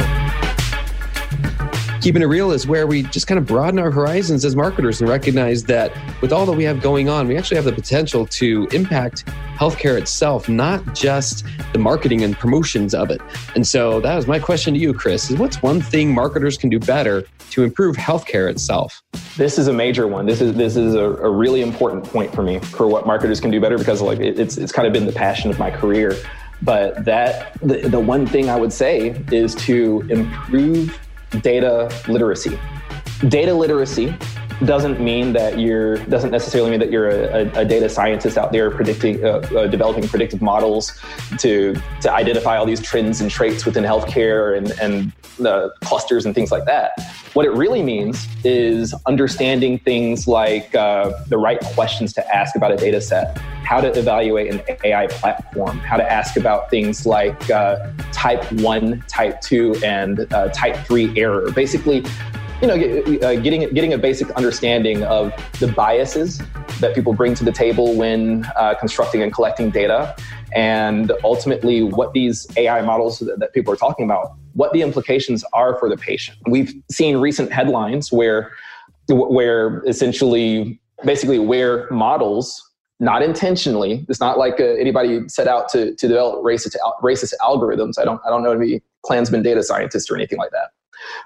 Keeping 2.01 2.21
it 2.21 2.25
real 2.25 2.51
is 2.51 2.67
where 2.67 2.85
we 2.85 3.01
just 3.01 3.25
kind 3.27 3.39
of 3.39 3.47
broaden 3.47 3.79
our 3.79 3.89
horizons 3.89 4.43
as 4.43 4.55
marketers 4.55 4.99
and 4.99 5.09
recognize 5.09 5.63
that 5.63 5.91
with 6.21 6.33
all 6.33 6.45
that 6.45 6.51
we 6.51 6.65
have 6.65 6.81
going 6.81 7.07
on, 7.07 7.29
we 7.29 7.37
actually 7.37 7.55
have 7.55 7.63
the 7.63 7.71
potential 7.71 8.27
to 8.27 8.67
impact 8.73 9.25
healthcare 9.57 9.97
itself, 9.97 10.49
not 10.49 10.93
just 10.93 11.45
the 11.71 11.79
marketing 11.79 12.21
and 12.21 12.37
promotions 12.37 12.93
of 12.93 13.09
it. 13.09 13.21
And 13.55 13.65
so 13.65 14.01
that 14.01 14.15
was 14.17 14.27
my 14.27 14.37
question 14.37 14.73
to 14.73 14.79
you, 14.79 14.93
Chris, 14.93 15.31
is 15.31 15.37
what's 15.37 15.63
one 15.63 15.79
thing 15.79 16.13
marketers 16.13 16.57
can 16.57 16.69
do 16.69 16.77
better 16.77 17.23
to 17.51 17.63
improve 17.63 17.95
healthcare 17.95 18.49
itself? 18.49 19.01
This 19.37 19.57
is 19.57 19.69
a 19.69 19.73
major 19.73 20.05
one. 20.05 20.25
This 20.25 20.41
is 20.41 20.53
this 20.55 20.75
is 20.75 20.93
a, 20.95 21.05
a 21.05 21.31
really 21.31 21.61
important 21.61 22.03
point 22.03 22.35
for 22.35 22.43
me 22.43 22.59
for 22.59 22.85
what 22.85 23.07
marketers 23.07 23.39
can 23.39 23.49
do 23.49 23.61
better 23.61 23.77
because 23.77 24.01
like 24.01 24.19
it, 24.19 24.37
it's 24.37 24.57
it's 24.57 24.73
kind 24.73 24.85
of 24.85 24.93
been 24.93 25.05
the 25.05 25.13
passion 25.13 25.49
of 25.49 25.57
my 25.57 25.71
career. 25.71 26.17
But 26.63 27.05
that 27.05 27.59
the, 27.61 27.89
the 27.89 27.99
one 27.99 28.25
thing 28.25 28.49
I 28.49 28.55
would 28.55 28.73
say 28.73 29.21
is 29.31 29.55
to 29.55 30.01
improve 30.09 30.97
data 31.41 31.91
literacy. 32.07 32.59
Data 33.27 33.53
literacy 33.53 34.15
doesn't 34.65 34.99
mean 34.99 35.33
that 35.33 35.59
you're 35.59 35.97
doesn't 36.05 36.31
necessarily 36.31 36.71
mean 36.71 36.79
that 36.79 36.91
you're 36.91 37.09
a, 37.09 37.59
a 37.59 37.65
data 37.65 37.89
scientist 37.89 38.37
out 38.37 38.51
there 38.51 38.71
predicting 38.71 39.23
uh, 39.23 39.39
uh, 39.55 39.67
developing 39.67 40.07
predictive 40.07 40.41
models 40.41 40.99
to 41.39 41.75
to 42.01 42.11
identify 42.11 42.57
all 42.57 42.65
these 42.65 42.81
trends 42.81 43.19
and 43.19 43.29
traits 43.29 43.65
within 43.65 43.83
healthcare 43.83 44.57
and 44.57 44.71
and 44.79 45.11
the 45.39 45.73
clusters 45.81 46.25
and 46.25 46.35
things 46.35 46.51
like 46.51 46.65
that 46.65 46.91
what 47.33 47.45
it 47.45 47.51
really 47.51 47.81
means 47.81 48.27
is 48.43 48.93
understanding 49.07 49.79
things 49.79 50.27
like 50.27 50.73
uh, 50.75 51.11
the 51.27 51.37
right 51.37 51.59
questions 51.73 52.13
to 52.13 52.35
ask 52.35 52.55
about 52.55 52.71
a 52.71 52.77
data 52.77 53.01
set 53.01 53.37
how 53.63 53.79
to 53.81 53.87
evaluate 53.97 54.53
an 54.53 54.61
ai 54.83 55.07
platform 55.07 55.77
how 55.79 55.97
to 55.97 56.11
ask 56.11 56.37
about 56.37 56.69
things 56.69 57.05
like 57.05 57.49
uh, 57.49 57.91
type 58.11 58.43
1 58.53 59.03
type 59.07 59.41
2 59.41 59.75
and 59.83 60.31
uh, 60.33 60.49
type 60.49 60.75
3 60.85 61.17
error 61.17 61.51
basically 61.51 62.03
you 62.63 62.67
know, 62.67 63.27
uh, 63.27 63.35
getting 63.41 63.69
getting 63.73 63.91
a 63.91 63.97
basic 63.97 64.29
understanding 64.31 65.03
of 65.03 65.33
the 65.59 65.67
biases 65.67 66.41
that 66.79 66.95
people 66.95 67.11
bring 67.13 67.35
to 67.35 67.43
the 67.43 67.51
table 67.51 67.93
when 67.95 68.45
uh, 68.55 68.73
constructing 68.79 69.21
and 69.21 69.33
collecting 69.33 69.69
data, 69.69 70.15
and 70.53 71.11
ultimately 71.25 71.83
what 71.83 72.13
these 72.13 72.47
AI 72.55 72.81
models 72.81 73.19
that, 73.19 73.39
that 73.39 73.53
people 73.53 73.73
are 73.73 73.77
talking 73.77 74.05
about, 74.05 74.31
what 74.53 74.71
the 74.71 74.81
implications 74.81 75.43
are 75.51 75.77
for 75.77 75.89
the 75.89 75.97
patient. 75.97 76.37
We've 76.47 76.73
seen 76.89 77.17
recent 77.17 77.51
headlines 77.51 78.13
where 78.13 78.53
where 79.09 79.83
essentially 79.85 80.79
basically 81.03 81.39
where 81.39 81.89
models 81.91 82.71
not 83.03 83.21
intentionally 83.21 84.05
it's 84.09 84.19
not 84.19 84.37
like 84.37 84.59
uh, 84.59 84.63
anybody 84.63 85.27
set 85.27 85.47
out 85.47 85.69
to, 85.69 85.95
to 85.95 86.07
develop 86.07 86.43
racist, 86.43 86.75
racist 87.01 87.33
algorithms 87.41 87.99
i 87.99 88.03
don't 88.03 88.21
i 88.25 88.29
don't 88.29 88.43
know 88.43 88.53
to 88.53 88.59
be 88.59 88.81
klansman 89.03 89.43
data 89.43 89.61
scientists 89.61 90.09
or 90.09 90.15
anything 90.15 90.37
like 90.37 90.51
that 90.51 90.69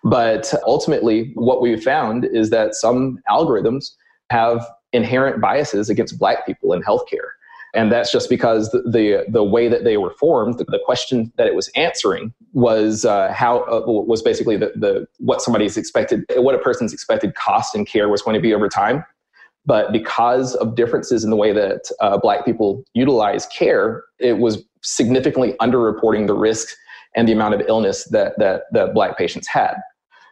but 0.03 0.53
ultimately, 0.65 1.31
what 1.35 1.61
we've 1.61 1.83
found 1.83 2.25
is 2.25 2.49
that 2.49 2.75
some 2.75 3.19
algorithms 3.29 3.91
have 4.29 4.65
inherent 4.93 5.41
biases 5.41 5.89
against 5.89 6.17
black 6.19 6.45
people 6.45 6.73
in 6.73 6.81
healthcare. 6.81 7.31
And 7.73 7.91
that's 7.91 8.11
just 8.11 8.29
because 8.29 8.71
the, 8.71 8.81
the, 8.83 9.25
the 9.29 9.43
way 9.43 9.67
that 9.67 9.83
they 9.83 9.97
were 9.97 10.11
formed, 10.11 10.57
the, 10.57 10.63
the 10.63 10.79
question 10.83 11.31
that 11.37 11.47
it 11.47 11.53
was 11.53 11.69
answering 11.75 12.33
was 12.53 13.05
uh, 13.05 13.31
how 13.33 13.59
uh, 13.65 13.83
was 13.85 14.21
basically 14.21 14.57
the, 14.57 14.71
the 14.75 15.05
what 15.19 15.41
somebody's 15.41 15.77
expected, 15.77 16.23
what 16.37 16.55
a 16.55 16.59
person's 16.59 16.93
expected 16.93 17.35
cost 17.35 17.75
and 17.75 17.85
care 17.85 18.09
was 18.09 18.21
going 18.21 18.35
to 18.35 18.39
be 18.39 18.53
over 18.53 18.69
time. 18.69 19.03
But 19.67 19.91
because 19.91 20.55
of 20.55 20.75
differences 20.75 21.23
in 21.23 21.29
the 21.29 21.35
way 21.35 21.51
that 21.51 21.91
uh, 21.99 22.17
Black 22.17 22.45
people 22.45 22.83
utilize 22.93 23.45
care, 23.47 24.03
it 24.17 24.39
was 24.39 24.63
significantly 24.81 25.53
underreporting 25.61 26.25
the 26.25 26.33
risk 26.33 26.69
and 27.15 27.27
the 27.27 27.33
amount 27.33 27.53
of 27.53 27.61
illness 27.67 28.05
that, 28.05 28.33
that, 28.39 28.63
that 28.71 28.93
Black 28.93 29.17
patients 29.17 29.47
had. 29.47 29.75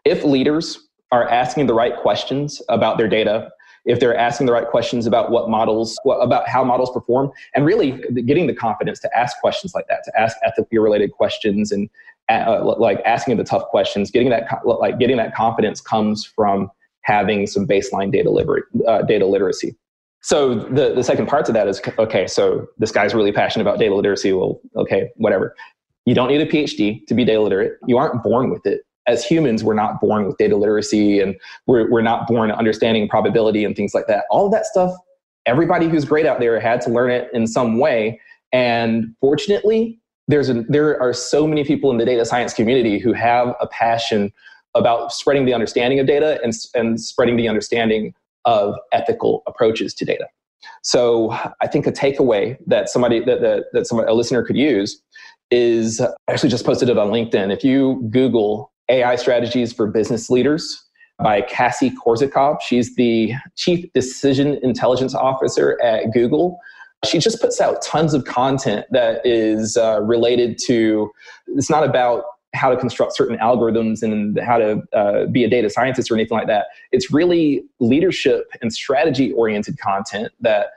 If 0.05 0.23
leaders 0.23 0.79
are 1.11 1.27
asking 1.27 1.67
the 1.67 1.73
right 1.73 1.95
questions 1.97 2.61
about 2.69 2.97
their 2.97 3.09
data, 3.09 3.49
if 3.83 3.99
they're 3.99 4.17
asking 4.17 4.47
the 4.47 4.53
right 4.53 4.67
questions 4.67 5.05
about 5.05 5.31
what 5.31 5.49
models, 5.49 5.99
about 6.21 6.47
how 6.47 6.63
models 6.63 6.89
perform, 6.91 7.31
and 7.53 7.65
really 7.65 8.01
getting 8.25 8.47
the 8.47 8.53
confidence 8.53 8.99
to 9.01 9.17
ask 9.17 9.37
questions 9.39 9.75
like 9.75 9.87
that, 9.89 10.03
to 10.05 10.19
ask 10.19 10.37
ethically 10.43 10.79
related 10.79 11.11
questions 11.11 11.71
and 11.71 11.89
uh, 12.29 12.75
like 12.79 13.01
asking 13.05 13.37
the 13.37 13.43
tough 13.43 13.65
questions, 13.67 14.09
getting 14.09 14.29
that 14.29 14.47
like 14.65 14.97
getting 14.97 15.17
that 15.17 15.35
confidence 15.35 15.81
comes 15.81 16.25
from 16.25 16.71
having 17.05 17.47
some 17.47 17.67
baseline 17.67 18.11
data, 18.11 18.29
uh, 18.87 19.01
data 19.03 19.25
literacy. 19.25 19.75
So 20.21 20.55
the, 20.55 20.93
the 20.95 21.03
second 21.03 21.27
part 21.27 21.45
to 21.45 21.51
that 21.51 21.67
is 21.67 21.79
okay. 21.99 22.25
So 22.25 22.65
this 22.79 22.91
guy's 22.91 23.13
really 23.13 23.31
passionate 23.31 23.61
about 23.61 23.77
data 23.77 23.93
literacy. 23.93 24.33
Well, 24.33 24.59
okay, 24.75 25.11
whatever. 25.17 25.55
You 26.05 26.15
don't 26.15 26.29
need 26.29 26.41
a 26.41 26.47
PhD 26.47 27.05
to 27.05 27.13
be 27.13 27.23
data 27.23 27.41
literate. 27.41 27.73
You 27.85 27.97
aren't 27.97 28.23
born 28.23 28.49
with 28.49 28.65
it. 28.65 28.81
As 29.07 29.23
humans, 29.23 29.63
we're 29.63 29.75
not 29.75 30.01
born 30.01 30.25
with 30.25 30.37
data 30.37 30.55
literacy 30.55 31.19
and 31.19 31.35
we're, 31.67 31.89
we're 31.91 32.01
not 32.01 32.27
born 32.27 32.49
understanding 32.51 33.07
probability 33.07 33.63
and 33.63 33.75
things 33.75 33.93
like 33.93 34.07
that. 34.07 34.25
All 34.31 34.47
of 34.47 34.51
that 34.51 34.65
stuff, 34.65 34.95
everybody 35.45 35.87
who's 35.87 36.05
great 36.05 36.25
out 36.25 36.39
there 36.39 36.59
had 36.59 36.81
to 36.81 36.89
learn 36.89 37.11
it 37.11 37.29
in 37.31 37.45
some 37.45 37.77
way. 37.77 38.19
And 38.51 39.13
fortunately, 39.21 39.99
there's 40.27 40.49
a, 40.49 40.63
there 40.63 40.99
are 40.99 41.13
so 41.13 41.45
many 41.45 41.63
people 41.63 41.91
in 41.91 41.97
the 41.97 42.05
data 42.05 42.25
science 42.25 42.51
community 42.51 42.97
who 42.97 43.13
have 43.13 43.53
a 43.61 43.67
passion 43.67 44.33
about 44.75 45.11
spreading 45.11 45.45
the 45.45 45.53
understanding 45.53 45.99
of 45.99 46.07
data 46.07 46.39
and, 46.43 46.53
and 46.73 47.01
spreading 47.01 47.37
the 47.37 47.47
understanding 47.47 48.13
of 48.45 48.75
ethical 48.91 49.41
approaches 49.47 49.93
to 49.95 50.05
data. 50.05 50.27
So 50.83 51.31
I 51.61 51.67
think 51.67 51.87
a 51.87 51.91
takeaway 51.91 52.57
that 52.67 52.89
somebody 52.89 53.19
that 53.21 53.41
that, 53.41 53.65
that 53.73 53.87
somebody, 53.87 54.09
a 54.09 54.13
listener 54.13 54.43
could 54.43 54.57
use 54.57 55.01
is 55.51 56.01
I 56.01 56.09
actually 56.29 56.49
just 56.49 56.65
posted 56.65 56.89
it 56.89 56.97
on 56.97 57.09
LinkedIn. 57.09 57.51
If 57.53 57.63
you 57.63 58.07
Google 58.09 58.71
AI 58.89 59.15
strategies 59.15 59.73
for 59.73 59.87
business 59.87 60.29
leaders 60.29 60.83
by 61.21 61.41
Cassie 61.41 61.91
Kozyrkov, 61.91 62.61
she's 62.61 62.95
the 62.95 63.33
chief 63.55 63.91
decision 63.93 64.59
intelligence 64.63 65.15
officer 65.15 65.79
at 65.81 66.11
Google. 66.13 66.59
She 67.05 67.19
just 67.19 67.39
puts 67.39 67.61
out 67.61 67.81
tons 67.83 68.13
of 68.13 68.25
content 68.25 68.85
that 68.91 69.25
is 69.25 69.77
uh, 69.77 70.01
related 70.01 70.57
to. 70.65 71.11
It's 71.47 71.69
not 71.69 71.83
about 71.83 72.23
how 72.55 72.69
to 72.69 72.77
construct 72.77 73.15
certain 73.15 73.37
algorithms 73.37 74.01
and 74.01 74.39
how 74.39 74.57
to 74.57 74.81
uh, 74.93 75.25
be 75.27 75.43
a 75.43 75.49
data 75.49 75.69
scientist 75.69 76.09
or 76.09 76.15
anything 76.15 76.37
like 76.37 76.47
that. 76.47 76.67
It's 76.91 77.11
really 77.11 77.63
leadership 77.79 78.49
and 78.61 78.73
strategy 78.73 79.31
oriented 79.33 79.77
content 79.79 80.31
that 80.39 80.67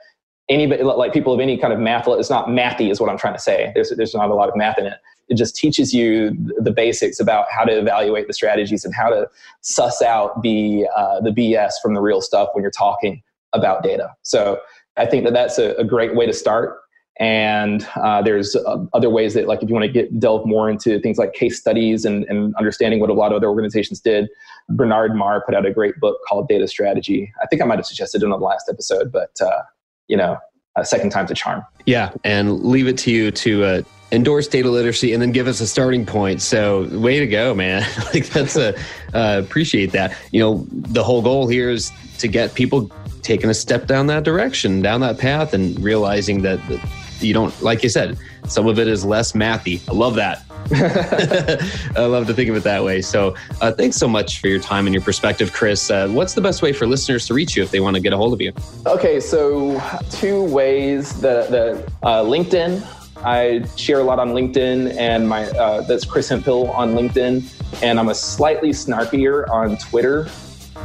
anybody, 0.49 0.83
like 0.83 1.13
people 1.13 1.33
of 1.33 1.39
any 1.39 1.57
kind 1.57 1.73
of 1.73 1.79
math, 1.79 2.07
it's 2.07 2.29
not 2.29 2.47
mathy, 2.47 2.91
is 2.91 2.99
what 2.99 3.09
I'm 3.09 3.17
trying 3.17 3.35
to 3.35 3.39
say. 3.39 3.71
There's, 3.73 3.91
there's 3.95 4.13
not 4.13 4.29
a 4.29 4.35
lot 4.35 4.49
of 4.49 4.55
math 4.55 4.77
in 4.77 4.85
it. 4.85 4.99
It 5.29 5.37
just 5.37 5.55
teaches 5.55 5.93
you 5.93 6.35
the 6.59 6.71
basics 6.71 7.19
about 7.19 7.45
how 7.51 7.63
to 7.63 7.77
evaluate 7.77 8.27
the 8.27 8.33
strategies 8.33 8.83
and 8.83 8.93
how 8.93 9.09
to 9.09 9.27
suss 9.61 10.01
out 10.01 10.41
the, 10.41 10.87
uh, 10.95 11.21
the 11.21 11.29
BS 11.29 11.73
from 11.81 11.93
the 11.93 12.01
real 12.01 12.19
stuff 12.19 12.49
when 12.53 12.63
you're 12.63 12.71
talking 12.71 13.21
about 13.53 13.83
data. 13.83 14.15
So 14.23 14.59
I 14.97 15.05
think 15.05 15.23
that 15.25 15.33
that's 15.33 15.59
a, 15.59 15.75
a 15.75 15.83
great 15.83 16.15
way 16.15 16.25
to 16.25 16.33
start 16.33 16.79
and 17.19 17.85
uh, 17.97 18.21
there's 18.21 18.55
uh, 18.55 18.77
other 18.93 19.09
ways 19.09 19.33
that 19.33 19.47
like 19.47 19.61
if 19.61 19.69
you 19.69 19.75
want 19.75 19.85
to 19.85 19.91
get 19.91 20.19
delve 20.19 20.45
more 20.45 20.69
into 20.69 20.99
things 21.01 21.17
like 21.17 21.33
case 21.33 21.59
studies 21.59 22.05
and, 22.05 22.23
and 22.25 22.55
understanding 22.55 22.99
what 22.99 23.09
a 23.09 23.13
lot 23.13 23.31
of 23.31 23.37
other 23.37 23.49
organizations 23.49 23.99
did 23.99 24.29
bernard 24.69 25.15
marr 25.15 25.43
put 25.45 25.53
out 25.53 25.65
a 25.65 25.71
great 25.71 25.99
book 25.99 26.17
called 26.27 26.47
data 26.47 26.67
strategy. 26.67 27.31
I 27.41 27.45
think 27.47 27.61
i 27.61 27.65
might 27.65 27.77
have 27.77 27.85
suggested 27.85 28.23
it 28.23 28.25
on 28.25 28.39
the 28.39 28.45
last 28.45 28.69
episode 28.69 29.11
but 29.11 29.31
uh, 29.41 29.61
you 30.07 30.17
know 30.17 30.37
a 30.75 30.85
second 30.85 31.09
time's 31.09 31.29
a 31.31 31.33
charm. 31.33 31.63
Yeah 31.85 32.11
and 32.23 32.63
leave 32.63 32.87
it 32.87 32.97
to 32.99 33.11
you 33.11 33.31
to 33.31 33.63
uh, 33.65 33.81
endorse 34.11 34.47
data 34.47 34.69
literacy 34.69 35.13
and 35.13 35.21
then 35.21 35.31
give 35.31 35.47
us 35.47 35.59
a 35.59 35.67
starting 35.67 36.05
point. 36.05 36.41
So 36.41 36.87
way 36.97 37.19
to 37.19 37.27
go 37.27 37.53
man. 37.53 37.85
Like 38.13 38.27
that's 38.27 38.55
a 38.55 38.75
uh, 39.13 39.41
appreciate 39.43 39.91
that. 39.91 40.15
You 40.31 40.39
know 40.39 40.67
the 40.71 41.03
whole 41.03 41.21
goal 41.21 41.47
here 41.47 41.69
is 41.69 41.91
to 42.19 42.27
get 42.27 42.53
people 42.53 42.89
taking 43.21 43.49
a 43.49 43.53
step 43.53 43.85
down 43.87 44.07
that 44.07 44.23
direction 44.23 44.81
down 44.81 45.01
that 45.01 45.17
path 45.17 45.53
and 45.53 45.77
realizing 45.83 46.41
that, 46.41 46.65
that 46.69 46.79
you 47.21 47.33
don't 47.33 47.59
like 47.61 47.83
you 47.83 47.89
said 47.89 48.17
some 48.47 48.67
of 48.67 48.79
it 48.79 48.87
is 48.87 49.05
less 49.05 49.33
mathy. 49.33 49.87
I 49.87 49.93
love 49.93 50.15
that. 50.15 50.43
I 51.97 52.05
love 52.05 52.27
to 52.27 52.33
think 52.33 52.49
of 52.49 52.55
it 52.55 52.63
that 52.63 52.83
way. 52.83 53.01
So 53.01 53.35
uh, 53.61 53.71
thanks 53.71 53.97
so 53.97 54.07
much 54.07 54.39
for 54.39 54.47
your 54.47 54.59
time 54.59 54.87
and 54.87 54.93
your 54.93 55.03
perspective 55.03 55.53
chris. 55.53 55.89
Uh, 55.89 56.07
what's 56.09 56.33
the 56.33 56.41
best 56.41 56.61
way 56.61 56.73
for 56.73 56.87
listeners 56.87 57.27
to 57.27 57.33
reach 57.33 57.55
you 57.55 57.63
if 57.63 57.71
they 57.71 57.79
want 57.79 57.95
to 57.95 58.01
get 58.01 58.13
a 58.13 58.17
hold 58.17 58.33
of 58.33 58.41
you? 58.41 58.53
Okay 58.85 59.19
so 59.19 59.81
two 60.09 60.43
ways 60.43 61.19
the, 61.21 61.45
the 61.49 62.07
uh, 62.07 62.23
linkedin. 62.23 62.85
I 63.23 63.65
share 63.75 63.99
a 63.99 64.03
lot 64.03 64.17
on 64.17 64.29
LinkedIn, 64.29 64.95
and 64.97 65.27
my 65.27 65.45
uh, 65.49 65.81
that's 65.81 66.05
Chris 66.05 66.29
Hemphill 66.29 66.71
on 66.71 66.93
LinkedIn, 66.93 67.83
and 67.83 67.99
I'm 67.99 68.07
a 68.07 68.15
slightly 68.15 68.69
snarkier 68.69 69.49
on 69.49 69.75
Twitter. 69.77 70.29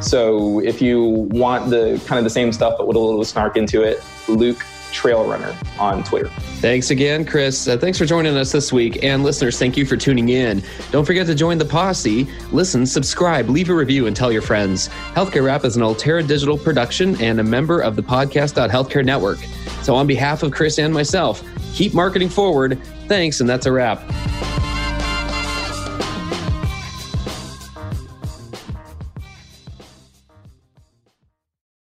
So 0.00 0.60
if 0.60 0.82
you 0.82 1.28
want 1.30 1.70
the 1.70 2.02
kind 2.06 2.18
of 2.18 2.24
the 2.24 2.30
same 2.30 2.52
stuff 2.52 2.74
but 2.76 2.88
with 2.88 2.96
a 2.96 3.00
little 3.00 3.24
snark 3.24 3.56
into 3.56 3.82
it, 3.82 4.02
Luke 4.28 4.64
Trail 4.94 5.28
Runner 5.28 5.54
on 5.78 6.04
Twitter. 6.04 6.28
Thanks 6.60 6.90
again, 6.90 7.26
Chris. 7.26 7.66
Uh, 7.66 7.76
thanks 7.76 7.98
for 7.98 8.06
joining 8.06 8.36
us 8.36 8.52
this 8.52 8.72
week. 8.72 9.02
And 9.02 9.24
listeners, 9.24 9.58
thank 9.58 9.76
you 9.76 9.84
for 9.84 9.96
tuning 9.96 10.30
in. 10.30 10.62
Don't 10.92 11.04
forget 11.04 11.26
to 11.26 11.34
join 11.34 11.58
the 11.58 11.64
posse. 11.64 12.28
Listen, 12.52 12.86
subscribe, 12.86 13.50
leave 13.50 13.68
a 13.68 13.74
review, 13.74 14.06
and 14.06 14.16
tell 14.16 14.30
your 14.30 14.40
friends. 14.40 14.88
Healthcare 15.14 15.44
Rap 15.44 15.64
is 15.64 15.76
an 15.76 15.82
Ultera 15.82 16.26
Digital 16.26 16.56
production 16.56 17.20
and 17.20 17.40
a 17.40 17.44
member 17.44 17.80
of 17.80 17.96
the 17.96 18.02
Podcast.Healthcare 18.02 19.04
Network. 19.04 19.38
So, 19.82 19.94
on 19.94 20.06
behalf 20.06 20.42
of 20.42 20.52
Chris 20.52 20.78
and 20.78 20.94
myself, 20.94 21.42
keep 21.74 21.92
marketing 21.92 22.28
forward. 22.28 22.80
Thanks, 23.08 23.40
and 23.40 23.50
that's 23.50 23.66
a 23.66 23.72
wrap. 23.72 24.00